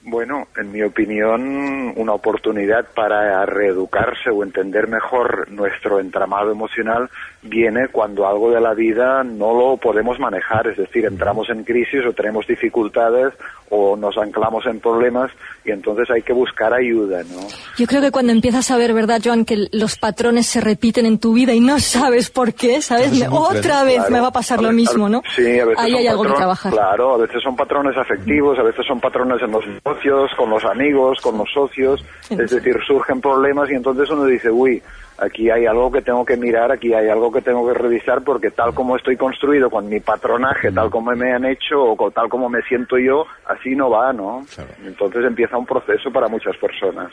Bueno, 0.09 0.47
en 0.55 0.71
mi 0.71 0.81
opinión, 0.83 1.91
una 1.97 2.13
oportunidad 2.13 2.85
para 2.95 3.45
reeducarse 3.45 4.29
o 4.29 4.41
entender 4.41 4.87
mejor 4.87 5.51
nuestro 5.51 5.99
entramado 5.99 6.49
emocional 6.49 7.09
viene 7.41 7.89
cuando 7.89 8.25
algo 8.25 8.49
de 8.51 8.61
la 8.61 8.73
vida 8.73 9.25
no 9.25 9.53
lo 9.53 9.75
podemos 9.75 10.17
manejar, 10.17 10.67
es 10.67 10.77
decir, 10.77 11.03
entramos 11.03 11.49
en 11.49 11.65
crisis 11.65 12.05
o 12.05 12.13
tenemos 12.13 12.47
dificultades 12.47 13.33
o 13.69 13.97
nos 13.97 14.17
anclamos 14.17 14.65
en 14.65 14.79
problemas 14.79 15.29
y 15.65 15.71
entonces 15.71 16.09
hay 16.09 16.21
que 16.21 16.31
buscar 16.31 16.73
ayuda, 16.73 17.23
¿no? 17.23 17.41
Yo 17.77 17.85
creo 17.85 18.01
que 18.01 18.11
cuando 18.11 18.31
empiezas 18.31 18.71
a 18.71 18.77
ver, 18.77 18.93
¿verdad, 18.93 19.19
Joan, 19.21 19.43
que 19.43 19.67
los 19.73 19.97
patrones 19.97 20.47
se 20.47 20.61
repiten 20.61 21.05
en 21.05 21.19
tu 21.19 21.33
vida 21.33 21.53
y 21.53 21.59
no 21.59 21.79
sabes 21.79 22.29
por 22.29 22.53
qué, 22.53 22.81
¿sabes? 22.81 23.11
Otra 23.29 23.83
vez 23.83 24.09
me 24.09 24.21
va 24.21 24.27
a 24.27 24.31
pasar 24.31 24.61
lo 24.61 24.71
mismo, 24.71 25.09
¿no? 25.09 25.21
Sí, 25.35 25.59
a 25.59 25.65
veces 25.65 25.83
Ahí 25.83 25.95
hay 25.95 26.07
algo 26.07 26.23
que 26.23 26.33
trabajar. 26.33 26.71
Claro, 26.71 27.15
a 27.15 27.17
veces 27.17 27.43
son 27.43 27.57
patrones 27.57 27.97
afectivos, 27.97 28.57
a 28.57 28.63
veces 28.63 28.85
son 28.87 29.01
patrones 29.01 29.41
en 29.41 29.51
los 29.51 29.65
negocios, 30.05 30.31
con 30.37 30.49
los 30.49 30.63
amigos, 30.65 31.19
con 31.21 31.37
los 31.37 31.49
socios. 31.53 32.03
Es 32.29 32.51
decir, 32.51 32.75
surgen 32.85 33.21
problemas 33.21 33.69
y 33.69 33.73
entonces 33.75 34.09
uno 34.09 34.25
dice, 34.25 34.49
uy, 34.49 34.81
aquí 35.17 35.49
hay 35.49 35.65
algo 35.65 35.91
que 35.91 36.01
tengo 36.01 36.23
que 36.25 36.37
mirar, 36.37 36.71
aquí 36.71 36.93
hay 36.93 37.09
algo 37.09 37.31
que 37.31 37.41
tengo 37.41 37.67
que 37.67 37.73
revisar 37.73 38.21
porque 38.23 38.51
tal 38.51 38.73
como 38.73 38.95
estoy 38.95 39.17
construido 39.17 39.69
con 39.69 39.87
mi 39.89 39.99
patronaje, 39.99 40.71
tal 40.71 40.89
como 40.89 41.11
me 41.11 41.33
han 41.33 41.45
hecho 41.45 41.81
o 41.97 42.11
tal 42.11 42.29
como 42.29 42.49
me 42.49 42.61
siento 42.63 42.97
yo, 42.97 43.25
así 43.47 43.75
no 43.75 43.89
va, 43.89 44.13
¿no? 44.13 44.45
Claro. 44.53 44.69
Entonces 44.85 45.25
empieza 45.25 45.57
un 45.57 45.65
proceso 45.65 46.11
para 46.11 46.27
muchas 46.27 46.55
personas. 46.57 47.11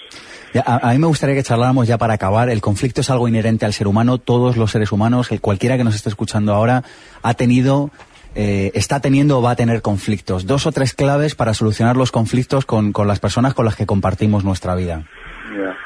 Ya, 0.52 0.62
a, 0.66 0.90
a 0.90 0.92
mí 0.92 0.98
me 0.98 1.06
gustaría 1.06 1.34
que 1.34 1.42
charláramos 1.42 1.86
ya 1.88 1.96
para 1.98 2.14
acabar. 2.14 2.48
El 2.50 2.60
conflicto 2.60 3.00
es 3.00 3.10
algo 3.10 3.26
inherente 3.28 3.64
al 3.64 3.72
ser 3.72 3.86
humano. 3.86 4.18
Todos 4.18 4.56
los 4.56 4.70
seres 4.70 4.92
humanos, 4.92 5.32
el- 5.32 5.40
cualquiera 5.40 5.76
que 5.76 5.84
nos 5.84 5.94
esté 5.94 6.08
escuchando 6.10 6.52
ahora, 6.52 6.82
ha 7.22 7.34
tenido, 7.34 7.90
eh, 8.34 8.70
está 8.74 9.00
teniendo 9.00 9.38
o 9.38 9.42
va 9.42 9.52
a 9.52 9.56
tener 9.56 9.82
conflictos. 9.82 10.46
Dos 10.46 10.66
o 10.66 10.72
tres 10.72 10.94
claves 10.94 11.34
para 11.34 11.54
solucionar 11.54 11.96
los 11.96 12.10
conflictos 12.12 12.66
con, 12.66 12.92
con 12.92 13.06
las 13.08 13.20
personas 13.20 13.54
con 13.54 13.64
las 13.64 13.76
que 13.76 13.86
compartimos 13.86 14.44
nuestra 14.44 14.74
vida. 14.74 15.04
Ya. 15.56 15.76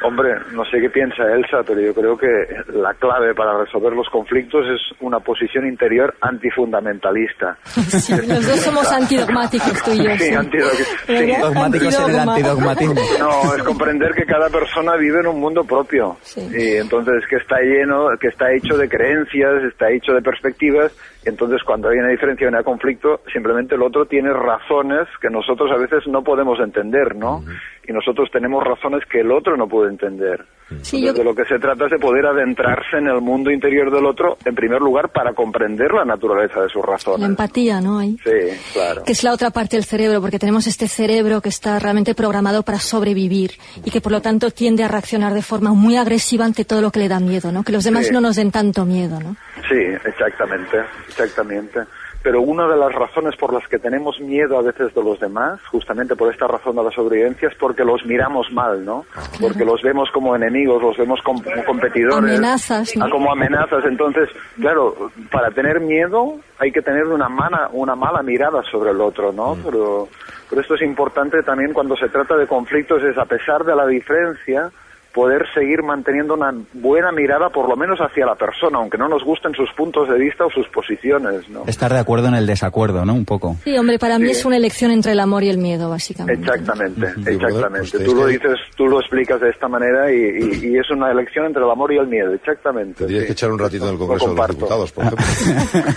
Hombre, 0.00 0.30
no 0.52 0.64
sé 0.66 0.78
qué 0.80 0.88
piensa 0.90 1.24
Elsa, 1.34 1.64
pero 1.66 1.80
yo 1.80 1.92
creo 1.92 2.16
que 2.16 2.28
la 2.72 2.94
clave 2.94 3.34
para 3.34 3.58
resolver 3.58 3.92
los 3.94 4.08
conflictos 4.10 4.64
es 4.72 4.80
una 5.00 5.18
posición 5.18 5.66
interior 5.66 6.14
antifundamentalista. 6.20 7.58
Sí, 7.98 8.12
los 8.28 8.46
dos 8.46 8.60
somos 8.60 8.90
antidogmáticos, 8.92 9.82
tú 9.82 9.90
y 9.92 10.04
yo. 10.04 10.10
Sí, 10.16 10.24
sí. 10.28 10.34
antido- 10.34 10.68
sí. 10.70 10.84
El 11.08 11.34
Antidogma. 11.34 12.32
antidogmatismo. 12.34 12.94
No, 13.18 13.54
es 13.56 13.62
comprender 13.64 14.12
que 14.14 14.24
cada 14.24 14.48
persona 14.50 14.94
vive 14.96 15.20
en 15.20 15.26
un 15.26 15.40
mundo 15.40 15.64
propio. 15.64 16.16
Sí. 16.22 16.40
Y 16.56 16.76
entonces 16.76 17.24
que 17.28 17.36
está 17.36 17.56
lleno, 17.60 18.06
que 18.20 18.28
está 18.28 18.52
hecho 18.52 18.76
de 18.76 18.88
creencias, 18.88 19.64
está 19.68 19.90
hecho 19.90 20.12
de 20.12 20.22
perspectivas. 20.22 20.92
Y 21.28 21.30
entonces 21.30 21.62
cuando 21.62 21.90
hay 21.90 21.98
una 21.98 22.08
diferencia, 22.08 22.48
un 22.48 22.62
conflicto, 22.62 23.20
simplemente 23.30 23.74
el 23.74 23.82
otro 23.82 24.06
tiene 24.06 24.32
razones 24.32 25.06
que 25.20 25.28
nosotros 25.28 25.70
a 25.70 25.76
veces 25.76 26.06
no 26.08 26.24
podemos 26.24 26.58
entender, 26.58 27.14
¿no? 27.14 27.44
Y 27.86 27.92
nosotros 27.92 28.30
tenemos 28.32 28.64
razones 28.64 29.02
que 29.10 29.20
el 29.20 29.30
otro 29.30 29.56
no 29.56 29.66
puede 29.68 29.90
entender. 29.90 30.44
Sí, 30.82 30.96
Entonces, 30.98 31.00
yo- 31.00 31.12
de 31.14 31.24
lo 31.24 31.34
que 31.34 31.44
se 31.46 31.58
trata 31.58 31.86
es 31.86 31.90
de 31.92 31.98
poder 31.98 32.26
adentrarse 32.26 32.98
en 32.98 33.08
el 33.08 33.20
mundo 33.22 33.50
interior 33.50 33.90
del 33.90 34.04
otro, 34.06 34.36
en 34.44 34.54
primer 34.54 34.80
lugar, 34.82 35.08
para 35.10 35.32
comprender 35.32 35.92
la 35.92 36.04
naturaleza 36.04 36.60
de 36.62 36.68
sus 36.68 36.84
razones. 36.84 37.20
La 37.20 37.26
empatía, 37.26 37.80
¿no? 37.80 37.98
Ahí. 37.98 38.16
Sí, 38.24 38.58
claro. 38.74 39.04
que 39.04 39.12
es 39.12 39.22
la 39.24 39.32
otra 39.32 39.50
parte 39.50 39.76
del 39.76 39.84
cerebro, 39.84 40.20
porque 40.20 40.38
tenemos 40.38 40.66
este 40.66 40.86
cerebro 40.88 41.40
que 41.42 41.48
está 41.50 41.78
realmente 41.78 42.14
programado 42.14 42.62
para 42.62 42.78
sobrevivir 42.78 43.52
y 43.84 43.90
que 43.90 44.00
por 44.02 44.12
lo 44.12 44.20
tanto 44.22 44.50
tiende 44.50 44.84
a 44.84 44.88
reaccionar 44.88 45.32
de 45.32 45.42
forma 45.42 45.72
muy 45.72 45.96
agresiva 45.96 46.44
ante 46.44 46.64
todo 46.66 46.80
lo 46.82 46.90
que 46.90 47.00
le 47.00 47.08
da 47.08 47.20
miedo, 47.20 47.50
¿no? 47.52 47.62
Que 47.64 47.72
los 47.72 47.84
demás 47.84 48.06
Sí. 48.06 48.12
no 48.12 48.20
nos 48.20 48.36
den 48.36 48.50
tanto 48.50 48.84
miedo, 48.84 49.18
¿no? 49.20 49.36
Sí, 49.68 49.76
exactamente, 50.04 50.78
exactamente. 51.24 51.80
Pero 52.22 52.42
una 52.42 52.66
de 52.66 52.76
las 52.76 52.92
razones 52.92 53.36
por 53.36 53.52
las 53.52 53.66
que 53.68 53.78
tenemos 53.78 54.20
miedo 54.20 54.58
a 54.58 54.62
veces 54.62 54.92
de 54.92 55.02
los 55.02 55.20
demás, 55.20 55.60
justamente 55.70 56.16
por 56.16 56.32
esta 56.32 56.48
razón 56.48 56.74
de 56.74 56.82
la 56.82 56.90
sobrevivencia, 56.90 57.48
es 57.48 57.54
porque 57.54 57.84
los 57.84 58.04
miramos 58.04 58.50
mal, 58.52 58.84
¿no? 58.84 59.04
Porque 59.40 59.64
los 59.64 59.80
vemos 59.82 60.10
como 60.12 60.34
enemigos, 60.34 60.82
los 60.82 60.96
vemos 60.96 61.20
como 61.22 61.40
competidores. 61.64 62.38
Amenazas, 62.38 62.96
¿no? 62.96 63.04
Ah, 63.04 63.08
Como 63.10 63.30
amenazas. 63.30 63.84
Entonces, 63.84 64.28
claro, 64.60 65.10
para 65.30 65.50
tener 65.52 65.80
miedo 65.80 66.40
hay 66.58 66.72
que 66.72 66.82
tener 66.82 67.04
una, 67.06 67.28
mana, 67.28 67.68
una 67.72 67.94
mala 67.94 68.22
mirada 68.22 68.62
sobre 68.70 68.90
el 68.90 69.00
otro, 69.00 69.32
¿no? 69.32 69.56
Pero, 69.64 70.08
pero 70.50 70.60
esto 70.60 70.74
es 70.74 70.82
importante 70.82 71.42
también 71.44 71.72
cuando 71.72 71.96
se 71.96 72.08
trata 72.08 72.36
de 72.36 72.48
conflictos, 72.48 73.02
es 73.04 73.16
a 73.16 73.26
pesar 73.26 73.64
de 73.64 73.76
la 73.76 73.86
diferencia, 73.86 74.70
poder 75.14 75.46
seguir 75.54 75.82
manteniendo 75.82 76.34
una 76.34 76.52
buena 76.74 77.10
mirada 77.12 77.48
por 77.50 77.68
lo 77.68 77.76
menos 77.76 77.98
hacia 77.98 78.24
la 78.26 78.34
persona, 78.34 78.78
aunque 78.78 78.98
no 78.98 79.08
nos 79.08 79.24
gusten 79.24 79.52
sus 79.54 79.68
puntos 79.72 80.08
de 80.08 80.18
vista 80.18 80.44
o 80.44 80.50
sus 80.50 80.68
posiciones, 80.68 81.48
¿no? 81.48 81.64
Estar 81.66 81.92
de 81.92 81.98
acuerdo 81.98 82.28
en 82.28 82.34
el 82.34 82.46
desacuerdo, 82.46 83.04
¿no? 83.04 83.14
Un 83.14 83.24
poco. 83.24 83.56
Sí, 83.64 83.76
hombre, 83.76 83.98
para 83.98 84.18
mí 84.18 84.26
Sí. 84.26 84.32
es 84.32 84.44
una 84.44 84.56
elección 84.56 84.90
entre 84.90 85.12
el 85.12 85.20
amor 85.20 85.42
y 85.42 85.48
el 85.48 85.58
miedo, 85.58 85.90
básicamente. 85.90 86.40
Exactamente, 86.42 87.06
exactamente. 87.26 87.90
Pues 87.90 88.04
tú 88.04 88.14
lo 88.14 88.26
dices, 88.26 88.58
tú 88.76 88.86
lo 88.86 89.00
explicas 89.00 89.40
de 89.40 89.50
esta 89.50 89.66
manera 89.66 90.12
y, 90.12 90.16
y- 90.16 90.66
y 90.68 90.78
es 90.78 90.90
una 90.90 91.10
elección 91.10 91.46
entre 91.46 91.62
el 91.64 91.70
amor 91.70 91.92
y 91.92 91.96
el 91.98 92.06
miedo, 92.06 92.32
exactamente. 92.34 92.94
Tendrías 92.98 93.22
sí. 93.22 93.26
que 93.28 93.32
echar 93.32 93.50
un 93.50 93.58
ratito 93.58 93.84
en 93.88 93.94
el 93.94 93.98
Lo 93.98 94.06
Congreso 94.06 94.30
de 94.30 94.36
los. 94.36 94.48
Diputados, 94.48 94.92
por 94.92 95.04
ejemplo. 95.04 95.24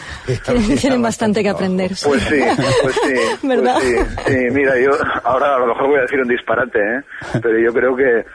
Tienen, 0.46 0.78
tienen 0.78 1.02
bastante 1.02 1.44
que 1.44 1.50
aprender. 1.50 1.96
sí. 1.96 2.06
Pues 2.08 2.22
sí, 2.24 2.40
pues 2.82 2.96
sí. 3.06 3.14
¿Verdad? 3.48 3.76
Pues 3.76 4.08
sí, 4.26 4.34
sí, 4.34 4.38
mira, 4.52 4.74
yo 4.80 4.92
ahora 5.24 5.56
a 5.56 5.60
lo 5.60 5.68
mejor 5.68 5.88
voy 5.88 5.98
a 6.00 6.02
decir 6.02 6.20
un 6.20 6.28
disparate, 6.28 6.80
¿eh? 6.80 7.02
Pero 7.42 7.60
yo 7.60 7.74
creo 7.74 7.96
que 7.96 8.26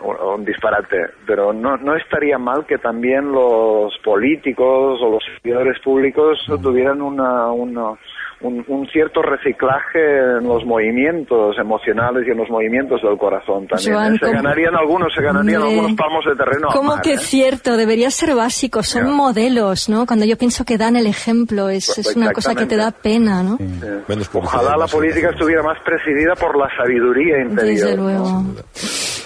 un 0.00 0.44
disparate, 0.44 1.06
pero 1.26 1.52
no, 1.52 1.76
no 1.78 1.96
estaría 1.96 2.38
mal 2.38 2.66
que 2.66 2.78
también 2.78 3.32
los 3.32 3.96
políticos 4.04 5.00
o 5.02 5.10
los 5.10 5.24
servidores 5.24 5.78
públicos 5.80 6.38
tuvieran 6.62 7.00
una, 7.00 7.50
una- 7.50 7.94
un, 8.42 8.64
un 8.68 8.86
cierto 8.88 9.22
reciclaje 9.22 9.98
en 10.38 10.44
los 10.46 10.64
movimientos 10.66 11.56
emocionales 11.58 12.24
y 12.26 12.30
en 12.30 12.36
los 12.36 12.50
movimientos 12.50 13.00
del 13.02 13.16
corazón 13.16 13.66
también. 13.66 13.94
Joan, 13.94 14.14
¿eh? 14.14 14.18
Se 14.20 14.26
¿cómo- 14.26 14.32
ganarían 14.42 14.76
algunos, 14.76 15.14
se 15.14 15.22
ganarían 15.22 15.62
Hombre, 15.62 15.76
algunos 15.78 15.96
palmos 15.96 16.24
de 16.26 16.36
terreno. 16.36 16.68
¿Cómo 16.72 16.92
mar, 16.92 17.00
que 17.02 17.14
¿eh? 17.14 17.18
cierto? 17.18 17.76
Debería 17.76 18.10
ser 18.10 18.34
básico. 18.34 18.82
Son 18.82 19.04
Ya. 19.06 19.10
modelos, 19.10 19.88
¿no? 19.88 20.06
Cuando 20.06 20.26
yo 20.26 20.36
pienso 20.36 20.64
que 20.64 20.76
dan 20.76 20.96
el 20.96 21.06
ejemplo, 21.06 21.68
es, 21.70 21.86
Pues 21.94 22.06
es 22.06 22.16
una 22.16 22.32
cosa 22.32 22.54
que 22.54 22.66
te 22.66 22.76
da 22.76 22.90
pena, 22.90 23.42
¿no? 23.42 23.56
Eh, 23.60 24.02
Menos 24.06 24.28
publicidad, 24.28 24.60
Ojalá 24.62 24.76
la 24.76 24.86
política 24.86 25.30
estuviera 25.30 25.62
más 25.62 25.78
presidida 25.84 26.34
por 26.34 26.58
la 26.58 26.68
sabiduría 26.76 27.40
interior. 27.40 27.66
Desde 27.66 27.96
¿no? 27.96 28.02
luego. 28.02 28.42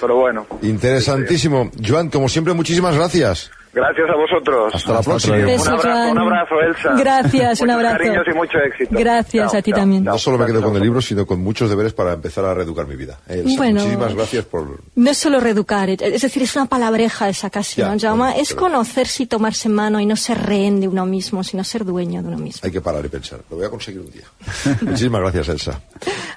Pero 0.01 0.17
bueno, 0.17 0.47
Interesantísimo. 0.63 1.71
Joan, 1.87 2.09
como 2.11 2.29
siempre, 2.29 2.55
muchísimas 2.55 2.97
gracias. 2.97 3.51
Gracias 3.73 4.07
a 4.11 4.17
vosotros. 4.17 4.75
Hasta 4.75 4.93
la 4.93 5.01
próxima. 5.03 5.37
un 5.37 5.43
abrazo, 5.43 6.11
un 6.13 6.19
abrazo, 6.19 6.55
Elsa. 6.67 6.95
Gracias, 6.99 7.61
un 7.61 7.67
Muchos 7.69 7.77
abrazo. 7.77 7.99
cariños 7.99 8.25
y 8.27 8.35
mucho 8.37 8.59
éxito. 8.59 8.97
Gracias 8.99 9.51
Chao, 9.53 9.59
a 9.59 9.63
ti 9.63 9.71
chao, 9.71 9.81
también. 9.81 10.05
chao. 10.05 10.13
No 10.15 10.19
solo 10.19 10.39
me 10.39 10.47
quedo 10.47 10.61
Chao. 10.61 10.69
con 10.69 10.77
el 10.77 10.83
libro, 10.83 11.01
sino 11.01 11.27
con 11.27 11.41
muchos 11.43 11.71
deberes 11.71 11.93
para 11.93 12.13
empezar 12.13 12.45
a 12.45 12.55
reeducar 12.55 12.87
mi 12.87 12.97
vida. 12.97 13.19
Elsa, 13.29 13.57
Bueno. 13.57 13.81
muchísimas 13.81 14.15
gracias 14.15 14.45
por... 14.45 14.81
No 14.95 15.11
es 15.11 15.19
solo 15.19 15.41
reeducar, 15.41 15.89
es 15.91 16.23
decir, 16.23 16.43
es 16.43 16.57
una 16.57 16.67
palabreja 16.67 17.29
esa 17.29 17.51
casi, 17.51 17.81
Ya, 17.81 17.95
¿no? 17.95 17.99
Jaume? 18.01 18.19
bueno, 18.25 18.37
es 18.41 18.49
pero- 18.51 18.61
conocerse 18.61 19.23
y 19.23 19.27
tomarse 19.27 19.69
en 19.69 19.75
mano 19.75 20.01
y 20.01 20.07
no 20.07 20.17
ser 20.17 20.39
rehén 20.43 20.81
de 20.81 20.89
uno 20.89 21.07
mismo, 21.07 21.45
sino 21.45 21.63
ser 21.65 21.85
dueño 21.85 22.23
de 22.23 22.29
uno 22.29 22.39
mismo. 22.39 22.61
Hay 22.65 22.71
que 22.73 22.81
parar 22.81 23.05
y 23.05 23.09
pensar. 23.09 23.41
Lo 23.51 23.57
voy 23.57 23.67
a 23.67 23.71
conseguir 23.71 24.01
un 24.01 24.11
día. 24.11 24.25
muchísimas 24.83 25.21
gracias, 25.21 25.49
Elsa. 25.49 25.81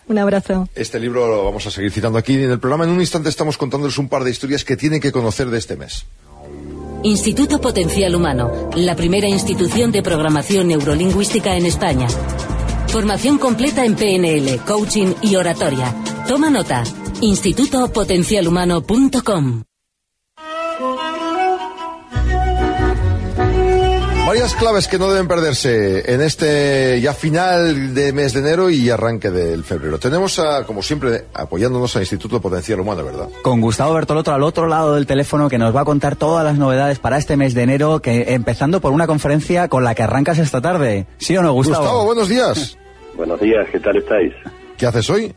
Un 0.08 0.18
abrazo. 0.18 0.68
Este 0.76 1.00
libro 1.00 1.28
lo 1.28 1.46
vamos 1.46 1.66
a 1.66 1.72
seguir 1.72 1.92
citando 1.92 2.18
aquí 2.20 2.36
en 2.44 2.52
el 2.52 2.60
programa. 2.60 2.84
En 2.84 2.92
un 2.92 3.00
instante 3.00 3.30
estamos 3.30 3.58
contándoles 3.58 3.98
un 3.98 4.10
par 4.10 4.24
de 4.24 4.32
historias 4.32 4.64
que 4.64 4.76
tienen 4.78 5.00
que 5.00 5.12
conocer 5.12 5.48
de 5.50 5.58
este 5.58 5.76
mes. 5.78 6.06
Instituto 7.04 7.60
Potencial 7.60 8.16
Humano, 8.16 8.70
la 8.78 8.96
primera 8.96 9.28
institución 9.28 9.92
de 9.92 10.02
programación 10.02 10.70
neurolingüística 10.70 11.58
en 11.58 11.66
España. 11.66 12.08
Formación 12.88 13.40
completa 13.40 13.84
en 13.84 13.96
PNL, 13.96 14.60
coaching 14.60 15.14
y 15.22 15.36
oratoria. 15.36 15.94
Toma 16.28 16.50
nota. 16.50 16.86
institutopotencialhumano.com 17.22 19.73
Varias 24.34 24.56
claves 24.56 24.88
que 24.88 24.98
no 24.98 25.12
deben 25.12 25.28
perderse 25.28 26.12
en 26.12 26.20
este 26.20 27.00
ya 27.00 27.14
final 27.14 27.94
de 27.94 28.12
mes 28.14 28.34
de 28.34 28.40
enero 28.40 28.72
y 28.72 28.90
arranque 28.90 29.30
del 29.30 29.64
febrero. 29.64 30.00
Tenemos, 30.00 30.40
a, 30.40 30.66
como 30.66 30.82
siempre, 30.82 31.26
apoyándonos 31.36 31.96
al 31.96 32.02
Instituto 32.02 32.42
Potencial 32.42 32.80
Humano, 32.80 33.06
¿verdad? 33.06 33.30
Con 33.44 33.62
Gustavo 33.62 33.94
Bertolotto 33.94 34.34
al 34.34 34.42
otro 34.42 34.66
lado 34.66 34.96
del 34.96 35.06
teléfono 35.06 35.50
que 35.50 35.60
nos 35.60 35.76
va 35.76 35.82
a 35.82 35.86
contar 35.86 36.16
todas 36.16 36.44
las 36.44 36.58
novedades 36.58 36.98
para 36.98 37.18
este 37.18 37.38
mes 37.38 37.54
de 37.54 37.62
enero, 37.62 38.00
que 38.00 38.34
empezando 38.34 38.82
por 38.82 38.92
una 38.92 39.06
conferencia 39.06 39.68
con 39.68 39.84
la 39.84 39.94
que 39.94 40.02
arrancas 40.02 40.40
esta 40.40 40.62
tarde. 40.62 41.06
¿Sí 41.20 41.38
o 41.38 41.44
no, 41.44 41.54
Gustavo? 41.54 41.84
Gustavo, 41.84 42.06
buenos 42.06 42.28
días. 42.28 42.76
Buenos 43.16 43.40
días, 43.40 43.68
¿qué 43.72 43.80
tal 43.82 43.98
estáis? 43.98 44.34
¿Qué 44.80 44.88
haces 44.88 45.08
hoy? 45.12 45.32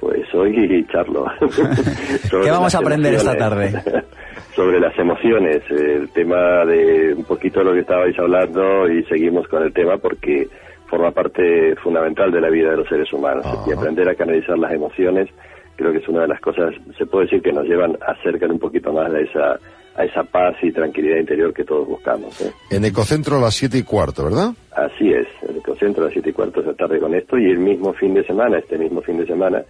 Pues 0.00 0.22
hoy 0.34 0.84
charlo. 0.90 1.24
¿Qué 2.42 2.50
vamos 2.50 2.74
a 2.74 2.78
aprender 2.78 3.14
esta 3.14 3.36
tarde? 3.36 3.80
Sobre 4.54 4.78
las 4.78 4.96
emociones, 4.98 5.62
el 5.70 6.08
tema 6.10 6.64
de 6.64 7.14
un 7.14 7.24
poquito 7.24 7.58
de 7.60 7.64
lo 7.64 7.72
que 7.72 7.80
estabais 7.80 8.18
hablando 8.18 8.88
y 8.88 9.02
seguimos 9.04 9.48
con 9.48 9.62
el 9.62 9.72
tema 9.72 9.96
porque 9.96 10.48
forma 10.86 11.10
parte 11.10 11.74
fundamental 11.76 12.30
de 12.30 12.40
la 12.40 12.50
vida 12.50 12.70
de 12.70 12.76
los 12.76 12.88
seres 12.88 13.12
humanos 13.12 13.44
y 13.66 13.72
aprender 13.72 14.08
a 14.08 14.14
canalizar 14.14 14.56
las 14.58 14.72
emociones 14.72 15.28
creo 15.76 15.92
que 15.92 15.98
es 15.98 16.08
una 16.08 16.22
de 16.22 16.28
las 16.28 16.40
cosas, 16.40 16.74
se 16.96 17.06
puede 17.06 17.26
decir 17.26 17.42
que 17.42 17.52
nos 17.52 17.66
llevan, 17.66 17.96
acercan 18.06 18.52
un 18.52 18.58
poquito 18.58 18.92
más 18.92 19.12
a 19.12 19.20
esa, 19.20 19.58
a 19.96 20.04
esa 20.04 20.22
paz 20.24 20.56
y 20.62 20.72
tranquilidad 20.72 21.18
interior 21.18 21.52
que 21.52 21.64
todos 21.64 21.86
buscamos. 21.86 22.40
¿eh? 22.40 22.52
En 22.70 22.84
Ecocentro 22.84 23.36
a 23.36 23.40
las 23.40 23.54
siete 23.54 23.78
y 23.78 23.82
cuarto, 23.82 24.24
¿verdad? 24.24 24.50
Así 24.72 25.12
es, 25.12 25.26
en 25.48 25.56
Ecocentro 25.56 26.02
a 26.02 26.06
las 26.06 26.12
siete 26.12 26.30
y 26.30 26.32
cuarto 26.32 26.60
de 26.60 26.68
la 26.68 26.74
tarde 26.74 27.00
con 27.00 27.14
esto 27.14 27.38
y 27.38 27.50
el 27.50 27.58
mismo 27.58 27.92
fin 27.92 28.14
de 28.14 28.24
semana, 28.24 28.58
este 28.58 28.78
mismo 28.78 29.00
fin 29.02 29.18
de 29.18 29.26
semana, 29.26 29.62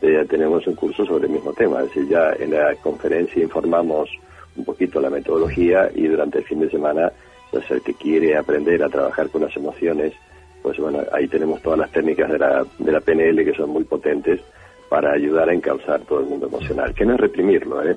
eh, 0.00 0.24
tenemos 0.28 0.66
un 0.66 0.74
curso 0.74 1.04
sobre 1.04 1.26
el 1.26 1.32
mismo 1.32 1.52
tema. 1.52 1.80
Es 1.80 1.88
decir, 1.88 2.08
ya 2.08 2.32
en 2.38 2.52
la 2.52 2.74
conferencia 2.82 3.42
informamos 3.42 4.08
un 4.60 4.64
poquito 4.64 5.00
la 5.00 5.10
metodología 5.10 5.90
y 5.94 6.06
durante 6.06 6.38
el 6.38 6.44
fin 6.44 6.60
de 6.60 6.70
semana, 6.70 7.12
pues 7.50 7.70
el 7.70 7.82
que 7.82 7.94
quiere 7.94 8.36
aprender 8.36 8.82
a 8.82 8.88
trabajar 8.88 9.28
con 9.30 9.42
las 9.42 9.56
emociones, 9.56 10.12
pues 10.62 10.78
bueno, 10.78 11.00
ahí 11.12 11.26
tenemos 11.26 11.60
todas 11.62 11.78
las 11.78 11.90
técnicas 11.90 12.30
de 12.30 12.38
la, 12.38 12.64
de 12.78 12.92
la 12.92 13.00
PNL 13.00 13.44
que 13.44 13.54
son 13.54 13.70
muy 13.70 13.84
potentes 13.84 14.40
para 14.90 15.12
ayudar 15.12 15.48
a 15.48 15.54
encauzar 15.54 16.00
todo 16.00 16.18
el 16.18 16.26
mundo 16.26 16.48
emocional, 16.48 16.92
que 16.92 17.04
no 17.04 17.14
es 17.14 17.20
reprimirlo, 17.20 17.80
¿eh? 17.88 17.96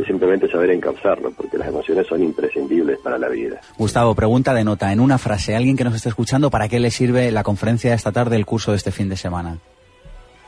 es 0.00 0.06
simplemente 0.06 0.50
saber 0.50 0.70
encauzarlo, 0.70 1.30
porque 1.30 1.56
las 1.56 1.68
emociones 1.68 2.08
son 2.08 2.24
imprescindibles 2.24 2.98
para 2.98 3.16
la 3.18 3.28
vida. 3.28 3.60
Gustavo, 3.78 4.16
pregunta 4.16 4.52
de 4.52 4.64
nota, 4.64 4.92
en 4.92 4.98
una 4.98 5.16
frase, 5.16 5.54
alguien 5.54 5.76
que 5.76 5.84
nos 5.84 5.94
esté 5.94 6.08
escuchando, 6.08 6.50
¿para 6.50 6.68
qué 6.68 6.80
le 6.80 6.90
sirve 6.90 7.30
la 7.30 7.44
conferencia 7.44 7.90
de 7.90 7.96
esta 7.96 8.10
tarde, 8.10 8.34
el 8.34 8.46
curso 8.46 8.72
de 8.72 8.78
este 8.78 8.90
fin 8.90 9.08
de 9.08 9.16
semana? 9.16 9.58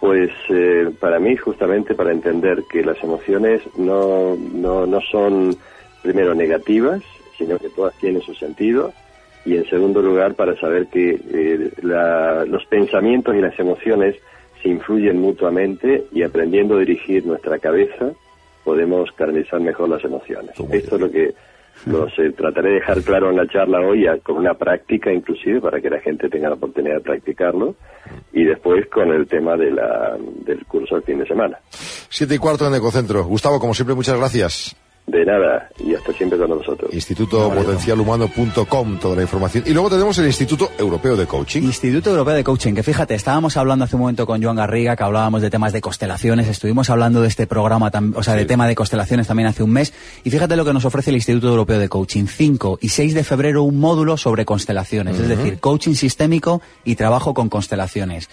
Pues 0.06 0.30
eh, 0.50 0.88
para 1.00 1.18
mí 1.18 1.34
justamente 1.34 1.96
para 1.96 2.12
entender 2.12 2.62
que 2.70 2.84
las 2.84 3.02
emociones 3.02 3.60
no, 3.76 4.36
no, 4.36 4.86
no 4.86 5.00
son 5.00 5.56
primero 6.00 6.32
negativas, 6.32 7.02
sino 7.36 7.58
que 7.58 7.70
todas 7.70 7.92
tienen 7.98 8.22
su 8.22 8.32
sentido, 8.34 8.92
y 9.44 9.56
en 9.56 9.68
segundo 9.68 10.00
lugar 10.00 10.34
para 10.36 10.54
saber 10.60 10.86
que 10.86 11.20
eh, 11.34 11.72
la, 11.82 12.44
los 12.44 12.64
pensamientos 12.66 13.34
y 13.34 13.40
las 13.40 13.58
emociones 13.58 14.14
se 14.62 14.68
influyen 14.68 15.20
mutuamente 15.20 16.04
y 16.12 16.22
aprendiendo 16.22 16.76
a 16.76 16.80
dirigir 16.80 17.26
nuestra 17.26 17.58
cabeza 17.58 18.12
podemos 18.62 19.10
canalizar 19.10 19.58
mejor 19.58 19.88
las 19.88 20.04
emociones. 20.04 20.52
Esto 20.70 20.94
es 20.94 21.00
lo 21.00 21.10
que 21.10 21.34
lo 21.86 22.08
sé, 22.10 22.30
trataré 22.32 22.70
de 22.70 22.74
dejar 22.76 23.02
claro 23.02 23.30
en 23.30 23.36
la 23.36 23.46
charla 23.46 23.80
hoy 23.80 24.06
con 24.22 24.36
una 24.36 24.54
práctica 24.54 25.12
inclusive 25.12 25.60
para 25.60 25.80
que 25.80 25.90
la 25.90 26.00
gente 26.00 26.28
tenga 26.28 26.48
la 26.48 26.54
oportunidad 26.54 26.96
de 26.96 27.00
practicarlo 27.00 27.74
y 28.32 28.44
después 28.44 28.86
con 28.88 29.10
el 29.10 29.26
tema 29.26 29.56
de 29.56 29.66
del 30.44 30.64
curso 30.66 30.94
del 30.94 31.04
fin 31.04 31.18
de 31.18 31.26
semana. 31.26 31.58
Siete 31.70 32.36
y 32.36 32.38
cuarto 32.38 32.66
en 32.66 32.74
Ecocentro. 32.74 33.24
Gustavo, 33.24 33.58
como 33.58 33.74
siempre, 33.74 33.94
muchas 33.94 34.16
gracias. 34.16 34.76
De 35.06 35.24
nada, 35.24 35.70
y 35.78 35.94
hasta 35.94 36.12
siempre 36.12 36.36
con 36.36 36.50
nosotros. 36.50 36.92
Institutopotencialhumano.com, 36.92 38.98
toda 38.98 39.14
la 39.14 39.22
información. 39.22 39.62
Y 39.64 39.72
luego 39.72 39.88
tenemos 39.88 40.18
el 40.18 40.26
Instituto 40.26 40.68
Europeo 40.76 41.14
de 41.14 41.26
Coaching. 41.26 41.62
Instituto 41.62 42.10
Europeo 42.10 42.34
de 42.34 42.42
Coaching, 42.42 42.74
que 42.74 42.82
fíjate, 42.82 43.14
estábamos 43.14 43.56
hablando 43.56 43.84
hace 43.84 43.94
un 43.94 44.00
momento 44.00 44.26
con 44.26 44.42
Joan 44.42 44.56
Garriga, 44.56 44.96
que 44.96 45.04
hablábamos 45.04 45.42
de 45.42 45.50
temas 45.50 45.72
de 45.72 45.80
constelaciones, 45.80 46.48
estuvimos 46.48 46.90
hablando 46.90 47.22
de 47.22 47.28
este 47.28 47.46
programa, 47.46 47.92
o 48.16 48.22
sea, 48.24 48.34
de 48.34 48.46
tema 48.46 48.66
de 48.66 48.74
constelaciones 48.74 49.28
también 49.28 49.48
hace 49.48 49.62
un 49.62 49.70
mes, 49.70 49.94
y 50.24 50.30
fíjate 50.30 50.56
lo 50.56 50.64
que 50.64 50.72
nos 50.72 50.84
ofrece 50.84 51.10
el 51.10 51.16
Instituto 51.16 51.50
Europeo 51.50 51.78
de 51.78 51.88
Coaching. 51.88 52.26
5 52.26 52.80
y 52.82 52.88
6 52.88 53.14
de 53.14 53.22
febrero 53.22 53.62
un 53.62 53.78
módulo 53.78 54.16
sobre 54.16 54.44
constelaciones, 54.44 55.20
es 55.20 55.28
decir, 55.28 55.60
coaching 55.60 55.94
sistémico 55.94 56.60
y 56.84 56.96
trabajo 56.96 57.32
con 57.32 57.48
constelaciones. 57.48 58.28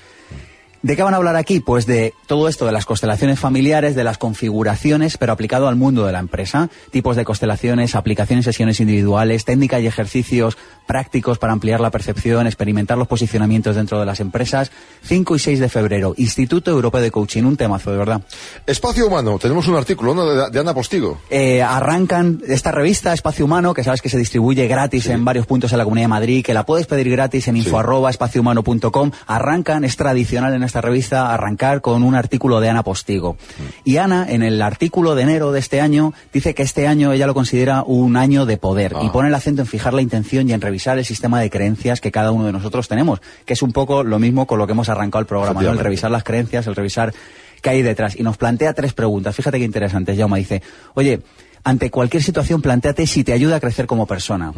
¿De 0.83 0.97
qué 0.97 1.01
van 1.01 1.13
a 1.13 1.17
hablar 1.17 1.37
aquí? 1.37 1.61
Pues 1.61 1.85
de 1.85 2.13
todo 2.27 2.49
esto, 2.49 2.65
de 2.65 2.73
las 2.73 2.85
constelaciones 2.85 3.39
familiares, 3.39 3.95
de 3.95 4.03
las 4.03 4.17
configuraciones, 4.17 5.17
pero 5.17 5.31
aplicado 5.31 5.69
al 5.69 5.77
mundo 5.77 6.05
de 6.05 6.11
la 6.11 6.19
empresa. 6.19 6.69
Tipos 6.91 7.15
de 7.15 7.23
constelaciones, 7.23 7.95
aplicaciones, 7.95 8.43
sesiones 8.43 8.81
individuales, 8.81 9.45
técnicas 9.45 9.81
y 9.81 9.87
ejercicios 9.87 10.57
prácticos 10.85 11.37
para 11.37 11.53
ampliar 11.53 11.79
la 11.79 11.89
percepción, 11.89 12.47
experimentar 12.47 12.97
los 12.97 13.07
posicionamientos 13.07 13.77
dentro 13.77 13.97
de 13.97 14.05
las 14.05 14.19
empresas. 14.19 14.71
5 15.03 15.37
y 15.37 15.39
6 15.39 15.59
de 15.61 15.69
febrero, 15.69 16.15
Instituto 16.17 16.71
Europeo 16.71 16.99
de 16.99 17.11
Coaching, 17.11 17.43
un 17.43 17.55
temazo, 17.55 17.91
de 17.91 17.97
verdad. 17.97 18.21
Espacio 18.67 19.07
Humano, 19.07 19.39
tenemos 19.39 19.65
un 19.69 19.77
artículo 19.77 20.13
¿no? 20.13 20.25
de, 20.25 20.49
de, 20.49 20.59
Ana 20.59 20.73
Postigo. 20.73 21.21
Eh, 21.29 21.61
arrancan 21.61 22.41
esta 22.45 22.73
revista, 22.73 23.13
Espacio 23.13 23.45
Humano, 23.45 23.73
que 23.73 23.85
sabes 23.85 24.01
que 24.01 24.09
se 24.09 24.17
distribuye 24.17 24.67
gratis 24.67 25.05
sí. 25.05 25.11
en 25.11 25.23
varios 25.23 25.45
puntos 25.45 25.71
en 25.71 25.77
la 25.77 25.85
Comunidad 25.85 26.05
de 26.05 26.09
Madrid, 26.09 26.43
que 26.43 26.53
la 26.53 26.65
puedes 26.65 26.87
pedir 26.87 27.09
gratis 27.09 27.47
en 27.47 27.55
info 27.55 27.79
arroba 27.79 28.09
espaciohumano.com. 28.09 29.11
Arrancan, 29.27 29.85
es 29.85 29.95
tradicional 29.95 30.53
en 30.53 30.72
esta 30.73 30.81
revista 30.81 31.31
arrancar 31.31 31.81
con 31.81 32.01
un 32.01 32.15
artículo 32.15 32.59
de 32.59 32.67
Ana 32.67 32.81
Postigo. 32.81 33.37
Y 33.83 33.97
Ana, 33.97 34.25
en 34.27 34.41
el 34.41 34.59
artículo 34.59 35.13
de 35.13 35.21
enero 35.21 35.51
de 35.51 35.59
este 35.59 35.81
año, 35.81 36.13
dice 36.33 36.55
que 36.55 36.63
este 36.63 36.87
año 36.87 37.11
ella 37.13 37.27
lo 37.27 37.35
considera 37.35 37.83
un 37.85 38.17
año 38.17 38.47
de 38.47 38.57
poder 38.57 38.93
Ah. 38.95 39.03
y 39.03 39.09
pone 39.09 39.27
el 39.27 39.35
acento 39.35 39.61
en 39.61 39.67
fijar 39.67 39.93
la 39.93 40.01
intención 40.01 40.49
y 40.49 40.53
en 40.53 40.61
revisar 40.61 40.97
el 40.97 41.05
sistema 41.05 41.39
de 41.39 41.51
creencias 41.51 42.01
que 42.01 42.11
cada 42.11 42.31
uno 42.31 42.47
de 42.47 42.51
nosotros 42.53 42.87
tenemos, 42.87 43.21
que 43.45 43.53
es 43.53 43.61
un 43.61 43.71
poco 43.71 44.03
lo 44.03 44.17
mismo 44.17 44.47
con 44.47 44.57
lo 44.57 44.65
que 44.65 44.71
hemos 44.71 44.89
arrancado 44.89 45.19
el 45.19 45.27
programa, 45.27 45.61
¿no? 45.61 45.69
El 45.69 45.77
revisar 45.77 46.09
las 46.09 46.23
creencias, 46.23 46.65
el 46.65 46.75
revisar 46.75 47.13
qué 47.61 47.69
hay 47.69 47.83
detrás. 47.83 48.15
Y 48.19 48.23
nos 48.23 48.37
plantea 48.37 48.73
tres 48.73 48.93
preguntas. 48.93 49.35
Fíjate 49.35 49.59
qué 49.59 49.65
interesante. 49.65 50.17
Jaume 50.17 50.39
dice, 50.39 50.63
oye, 50.95 51.21
ante 51.63 51.91
cualquier 51.91 52.23
situación, 52.23 52.63
planteate 52.63 53.05
si 53.05 53.23
te 53.23 53.31
ayuda 53.31 53.57
a 53.57 53.59
crecer 53.59 53.85
como 53.85 54.07
persona. 54.07 54.51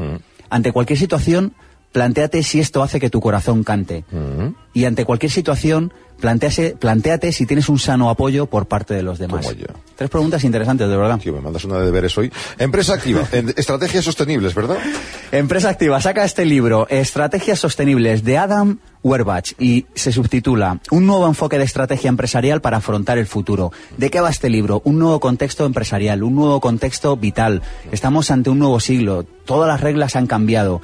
Ante 0.49 0.71
cualquier 0.71 0.97
situación, 0.97 1.51
planteate 1.95 2.43
si 2.43 2.59
esto 2.59 2.83
hace 2.83 2.99
que 2.99 3.09
tu 3.09 3.21
corazón 3.21 3.63
cante. 3.63 4.03
Y 4.73 4.83
ante 4.83 5.05
cualquier 5.05 5.31
situación, 5.31 5.93
plantease, 6.19 6.75
planteate 6.77 7.31
si 7.31 7.45
tienes 7.45 7.69
un 7.69 7.79
sano 7.79 8.09
apoyo 8.09 8.47
por 8.47 8.65
parte 8.65 8.93
de 8.93 9.01
los 9.01 9.17
demás. 9.17 9.45
Como 9.45 9.57
yo. 9.57 9.67
Tres 9.95 10.09
preguntas 10.09 10.43
interesantes, 10.43 10.89
de 10.89 10.97
verdad. 10.97 11.17
Tío, 11.19 11.31
me 11.31 11.39
mandas 11.39 11.63
una 11.63 11.79
de 11.79 11.85
deberes 11.85 12.17
hoy. 12.17 12.29
Empresa 12.59 12.95
activa, 12.95 13.25
en 13.31 13.53
estrategias 13.55 14.03
sostenibles, 14.03 14.53
¿verdad? 14.53 14.75
Empresa 15.31 15.69
Activa 15.69 16.01
saca 16.01 16.25
este 16.25 16.43
libro, 16.43 16.85
Estrategias 16.89 17.59
Sostenibles, 17.59 18.25
de 18.25 18.39
Adam 18.39 18.79
Werbach, 19.01 19.53
y 19.57 19.85
se 19.95 20.11
subtitula 20.11 20.81
Un 20.91 21.05
nuevo 21.05 21.25
enfoque 21.27 21.57
de 21.57 21.63
estrategia 21.63 22.09
empresarial 22.09 22.59
para 22.59 22.77
afrontar 22.77 23.17
el 23.17 23.25
futuro. 23.25 23.71
¿De 23.97 24.09
qué 24.09 24.19
va 24.19 24.29
este 24.29 24.49
libro? 24.49 24.81
Un 24.83 24.99
nuevo 24.99 25.21
contexto 25.21 25.65
empresarial, 25.65 26.23
un 26.23 26.35
nuevo 26.35 26.59
contexto 26.59 27.15
vital. 27.15 27.61
Estamos 27.93 28.31
ante 28.31 28.49
un 28.49 28.59
nuevo 28.59 28.81
siglo, 28.81 29.23
todas 29.23 29.69
las 29.69 29.79
reglas 29.79 30.17
han 30.17 30.27
cambiado. 30.27 30.81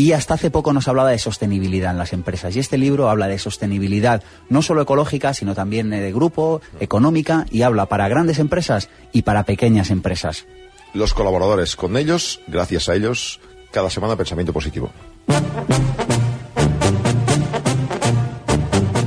Y 0.00 0.14
hasta 0.14 0.32
hace 0.32 0.50
poco 0.50 0.72
nos 0.72 0.88
hablaba 0.88 1.10
de 1.10 1.18
sostenibilidad 1.18 1.90
en 1.90 1.98
las 1.98 2.14
empresas. 2.14 2.56
Y 2.56 2.58
este 2.58 2.78
libro 2.78 3.10
habla 3.10 3.28
de 3.28 3.38
sostenibilidad, 3.38 4.22
no 4.48 4.62
solo 4.62 4.80
ecológica, 4.80 5.34
sino 5.34 5.54
también 5.54 5.92
eh, 5.92 6.00
de 6.00 6.10
grupo, 6.10 6.62
económica, 6.80 7.44
y 7.50 7.60
habla 7.60 7.84
para 7.84 8.08
grandes 8.08 8.38
empresas 8.38 8.88
y 9.12 9.20
para 9.20 9.44
pequeñas 9.44 9.90
empresas. 9.90 10.46
Los 10.94 11.12
colaboradores, 11.12 11.76
con 11.76 11.98
ellos, 11.98 12.40
gracias 12.46 12.88
a 12.88 12.94
ellos, 12.94 13.40
cada 13.72 13.90
semana 13.90 14.16
pensamiento 14.16 14.54
positivo. 14.54 14.90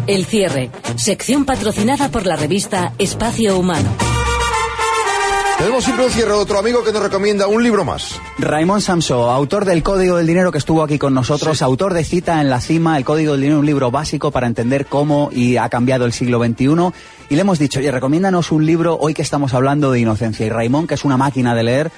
El 0.05 0.25
cierre. 0.27 0.69
Sección 0.95 1.45
patrocinada 1.45 2.09
por 2.09 2.27
la 2.27 2.35
revista 2.35 2.93
Espacio 2.99 3.57
Humano. 3.57 4.12
Tenemos 5.63 5.85
siempre 5.85 6.05
un 6.05 6.11
cierre 6.11 6.31
de 6.31 6.39
otro 6.39 6.59
amigo 6.59 6.83
que 6.83 6.91
nos 6.91 7.01
recomienda 7.01 7.47
un 7.47 7.63
libro 7.63 7.85
más. 7.85 8.21
Raymond 8.37 8.81
Samso, 8.81 9.31
autor 9.31 9.63
del 9.63 9.81
Código 9.81 10.17
del 10.17 10.27
Dinero 10.27 10.51
que 10.51 10.57
estuvo 10.57 10.83
aquí 10.83 10.99
con 10.99 11.13
nosotros, 11.13 11.61
autor 11.61 11.93
de 11.93 12.03
Cita 12.03 12.41
en 12.41 12.49
la 12.49 12.59
Cima, 12.59 12.97
el 12.97 13.05
Código 13.05 13.31
del 13.31 13.43
Dinero, 13.43 13.61
un 13.61 13.65
libro 13.65 13.89
básico 13.89 14.29
para 14.29 14.45
entender 14.45 14.87
cómo 14.87 15.29
y 15.31 15.55
ha 15.55 15.69
cambiado 15.69 16.03
el 16.03 16.11
siglo 16.11 16.43
XXI. 16.43 16.65
Y 17.29 17.35
le 17.35 17.41
hemos 17.41 17.59
dicho, 17.59 17.79
oye, 17.79 17.91
recomiéndanos 17.91 18.51
un 18.51 18.65
libro 18.65 18.97
hoy 18.99 19.13
que 19.13 19.21
estamos 19.21 19.53
hablando 19.53 19.89
de 19.89 20.01
inocencia. 20.01 20.45
Y 20.45 20.49
Raymond, 20.49 20.89
que 20.89 20.95
es 20.95 21.05
una 21.05 21.15
máquina 21.15 21.55
de 21.55 21.63
leer, 21.63 21.91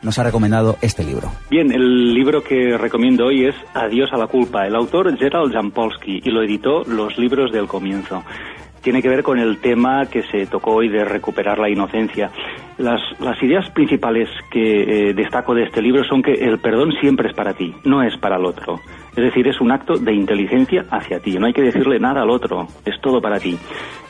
nos 0.00 0.18
ha 0.18 0.24
recomendado 0.24 0.78
este 0.80 1.04
libro. 1.04 1.30
Bien, 1.50 1.70
el 1.70 2.14
libro 2.14 2.42
que 2.42 2.78
recomiendo 2.78 3.26
hoy 3.26 3.44
es 3.44 3.54
Adiós 3.74 4.08
a 4.14 4.16
la 4.16 4.26
culpa. 4.26 4.66
El 4.66 4.74
autor 4.74 5.14
Gerald 5.18 5.52
Jampolsky 5.52 6.22
y 6.24 6.30
lo 6.30 6.42
editó 6.42 6.82
Los 6.84 7.18
libros 7.18 7.52
del 7.52 7.66
comienzo. 7.66 8.24
Tiene 8.82 9.00
que 9.00 9.08
ver 9.08 9.22
con 9.22 9.38
el 9.38 9.58
tema 9.58 10.06
que 10.06 10.22
se 10.24 10.46
tocó 10.46 10.72
hoy 10.72 10.88
de 10.88 11.04
recuperar 11.04 11.58
la 11.58 11.70
inocencia. 11.70 12.30
Las, 12.78 13.00
las 13.20 13.40
ideas 13.42 13.70
principales 13.70 14.28
que 14.50 15.10
eh, 15.10 15.14
destaco 15.14 15.54
de 15.54 15.64
este 15.64 15.80
libro 15.80 16.02
son 16.04 16.22
que 16.22 16.32
el 16.32 16.58
perdón 16.58 16.92
siempre 17.00 17.28
es 17.28 17.34
para 17.34 17.54
ti, 17.54 17.74
no 17.84 18.02
es 18.02 18.16
para 18.16 18.36
el 18.36 18.44
otro. 18.44 18.80
Es 19.10 19.24
decir, 19.24 19.46
es 19.46 19.60
un 19.60 19.70
acto 19.70 19.98
de 19.98 20.14
inteligencia 20.14 20.84
hacia 20.90 21.20
ti. 21.20 21.38
No 21.38 21.46
hay 21.46 21.52
que 21.52 21.62
decirle 21.62 22.00
nada 22.00 22.22
al 22.22 22.30
otro, 22.30 22.66
es 22.84 22.98
todo 23.00 23.20
para 23.20 23.38
ti. 23.38 23.58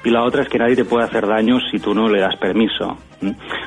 Y 0.04 0.10
la 0.10 0.22
otra 0.22 0.42
es 0.42 0.48
que 0.48 0.58
nadie 0.58 0.76
te 0.76 0.84
puede 0.84 1.04
hacer 1.04 1.26
daño 1.26 1.58
si 1.70 1.78
tú 1.78 1.92
no 1.92 2.08
le 2.08 2.20
das 2.20 2.36
permiso. 2.36 2.96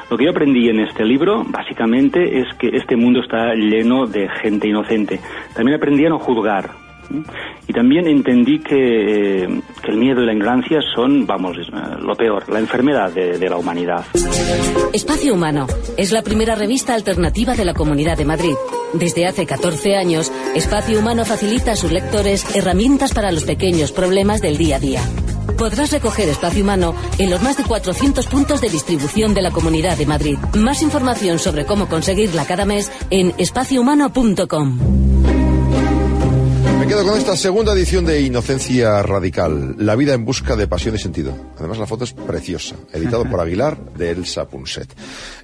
Lo 0.09 0.17
que 0.17 0.25
yo 0.25 0.31
aprendí 0.31 0.69
en 0.69 0.79
este 0.79 1.05
libro, 1.05 1.43
básicamente, 1.45 2.39
es 2.39 2.47
que 2.57 2.69
este 2.69 2.95
mundo 2.95 3.19
está 3.21 3.53
lleno 3.53 4.05
de 4.05 4.27
gente 4.41 4.67
inocente. 4.67 5.19
También 5.53 5.77
aprendí 5.77 6.05
a 6.05 6.09
no 6.09 6.19
juzgar. 6.19 6.84
Y 7.67 7.73
también 7.73 8.07
entendí 8.07 8.59
que, 8.59 9.43
eh, 9.43 9.61
que 9.83 9.91
el 9.91 9.97
miedo 9.97 10.21
y 10.21 10.25
la 10.25 10.33
ignorancia 10.33 10.79
son, 10.95 11.25
vamos, 11.25 11.57
eh, 11.57 11.71
lo 11.99 12.15
peor, 12.15 12.47
la 12.49 12.59
enfermedad 12.59 13.11
de, 13.11 13.37
de 13.37 13.49
la 13.49 13.57
humanidad. 13.57 14.05
Espacio 14.93 15.33
Humano 15.33 15.67
es 15.97 16.11
la 16.11 16.21
primera 16.21 16.55
revista 16.55 16.93
alternativa 16.93 17.55
de 17.55 17.65
la 17.65 17.73
Comunidad 17.73 18.17
de 18.17 18.25
Madrid. 18.25 18.55
Desde 18.93 19.25
hace 19.25 19.45
14 19.45 19.95
años, 19.95 20.31
Espacio 20.55 20.99
Humano 20.99 21.25
facilita 21.25 21.71
a 21.71 21.75
sus 21.75 21.91
lectores 21.91 22.55
herramientas 22.55 23.13
para 23.13 23.31
los 23.31 23.43
pequeños 23.43 23.91
problemas 23.91 24.41
del 24.41 24.57
día 24.57 24.77
a 24.77 24.79
día. 24.79 25.01
Podrás 25.57 25.91
recoger 25.91 26.27
Espacio 26.29 26.63
Humano 26.63 26.95
en 27.17 27.29
los 27.29 27.41
más 27.41 27.57
de 27.57 27.63
400 27.63 28.27
puntos 28.27 28.61
de 28.61 28.69
distribución 28.69 29.33
de 29.33 29.41
la 29.41 29.51
Comunidad 29.51 29.97
de 29.97 30.05
Madrid. 30.05 30.37
Más 30.57 30.81
información 30.81 31.39
sobre 31.39 31.65
cómo 31.65 31.87
conseguirla 31.87 32.45
cada 32.45 32.65
mes 32.65 32.91
en 33.09 33.33
espaciohumano.com. 33.37 35.04
Me 36.79 36.87
quedo 36.87 37.03
con 37.05 37.17
esta 37.17 37.35
segunda 37.35 37.73
edición 37.73 38.05
de 38.05 38.21
Inocencia 38.21 39.01
Radical, 39.01 39.75
La 39.79 39.95
vida 39.95 40.13
en 40.13 40.25
busca 40.25 40.55
de 40.55 40.67
pasión 40.67 40.95
y 40.95 40.97
sentido. 40.99 41.35
Además 41.57 41.77
la 41.77 41.87
foto 41.87 42.03
es 42.03 42.13
preciosa, 42.13 42.75
editado 42.93 43.29
por 43.29 43.39
Aguilar 43.41 43.93
de 43.93 44.11
Elsa 44.11 44.47
Punset. 44.47 44.87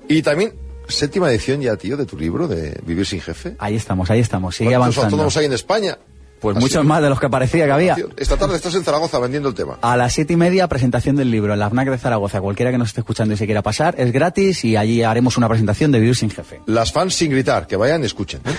Y 0.08 0.22
también 0.22 0.54
séptima 0.88 1.30
edición 1.32 1.62
ya, 1.62 1.78
tío, 1.78 1.98
de 1.98 2.06
tu 2.06 2.18
libro 2.18 2.48
de 2.48 2.80
Vivir 2.86 3.06
sin 3.06 3.22
jefe. 3.22 3.56
Ahí 3.60 3.76
estamos, 3.76 4.10
ahí 4.12 4.20
estamos, 4.20 4.56
sigue 4.56 4.70
¿Cuántos 4.72 4.84
avanzando. 4.98 5.06
autónomos 5.08 5.38
hay 5.38 5.46
en 5.46 5.54
España? 5.54 5.98
Pues 6.42 6.58
Así. 6.58 6.64
muchos 6.64 6.84
más 6.84 7.02
de 7.02 7.10
los 7.10 7.20
que 7.20 7.30
parecía 7.30 7.66
que 7.66 7.72
había. 7.72 7.96
Esta 8.18 8.36
tarde 8.36 8.56
estás 8.56 8.74
en 8.76 8.84
Zaragoza 8.84 9.20
vendiendo 9.20 9.48
el 9.50 9.56
tema. 9.56 9.78
A 9.82 9.96
las 9.96 10.14
siete 10.14 10.34
y 10.34 10.36
media, 10.36 10.68
presentación 10.68 11.16
del 11.16 11.30
libro 11.32 11.54
en 11.54 11.60
la 11.60 11.70
FNAC 11.70 11.90
de 11.92 11.98
Zaragoza. 12.00 12.42
Cualquiera 12.42 12.72
que 12.72 12.78
nos 12.80 12.90
esté 12.90 13.02
escuchando 13.02 13.34
y 13.34 13.38
se 13.38 13.46
quiera 13.46 13.62
pasar, 13.62 13.96
es 13.98 14.12
gratis 14.12 14.66
y 14.66 14.76
allí 14.76 15.04
haremos 15.04 15.38
una 15.38 15.48
presentación 15.48 15.92
de 15.92 16.00
Vivir 16.00 16.16
sin 16.16 16.30
Jefe. 16.32 16.62
Las 16.66 16.92
fans 16.92 17.14
sin 17.14 17.32
gritar, 17.32 17.68
que 17.68 17.76
vayan 17.76 18.02
y 18.02 18.08
escuchen. 18.08 18.42
¿eh? 18.46 18.52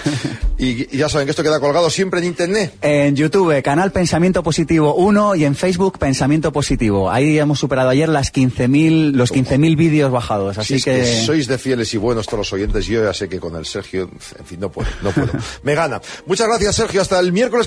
y, 0.58 0.94
y 0.94 0.98
ya 0.98 1.08
saben 1.08 1.26
que 1.26 1.30
esto 1.30 1.42
queda 1.42 1.58
colgado 1.60 1.90
siempre 1.90 2.20
en 2.20 2.26
internet. 2.26 2.74
En 2.82 3.16
YouTube, 3.16 3.60
canal 3.62 3.90
Pensamiento 3.90 4.42
Positivo 4.42 4.94
1 4.94 5.34
y 5.34 5.44
en 5.44 5.54
Facebook 5.56 5.98
Pensamiento 5.98 6.52
Positivo. 6.52 7.10
Ahí 7.10 7.38
hemos 7.38 7.58
superado 7.58 7.88
ayer 7.90 8.08
las 8.08 8.32
15.000, 8.32 9.12
los 9.12 9.32
15.000 9.32 9.76
vídeos 9.76 10.12
bajados. 10.12 10.56
Así 10.58 10.78
Si 10.78 10.84
que... 10.84 11.00
que 11.00 11.22
sois 11.26 11.46
de 11.48 11.58
fieles 11.58 11.92
y 11.94 11.98
buenos 11.98 12.26
todos 12.26 12.38
los 12.38 12.52
oyentes, 12.52 12.86
yo 12.86 13.02
ya 13.02 13.12
sé 13.12 13.28
que 13.28 13.40
con 13.40 13.56
el 13.56 13.66
Sergio, 13.66 14.08
en 14.38 14.44
fin, 14.46 14.60
no 14.60 14.70
puedo, 14.70 14.88
no 15.02 15.10
puedo. 15.10 15.32
Me 15.64 15.74
gana. 15.74 16.00
Muchas 16.26 16.46
gracias, 16.46 16.76
Sergio. 16.76 17.00
Hasta 17.02 17.18
el 17.18 17.32
miércoles 17.32 17.66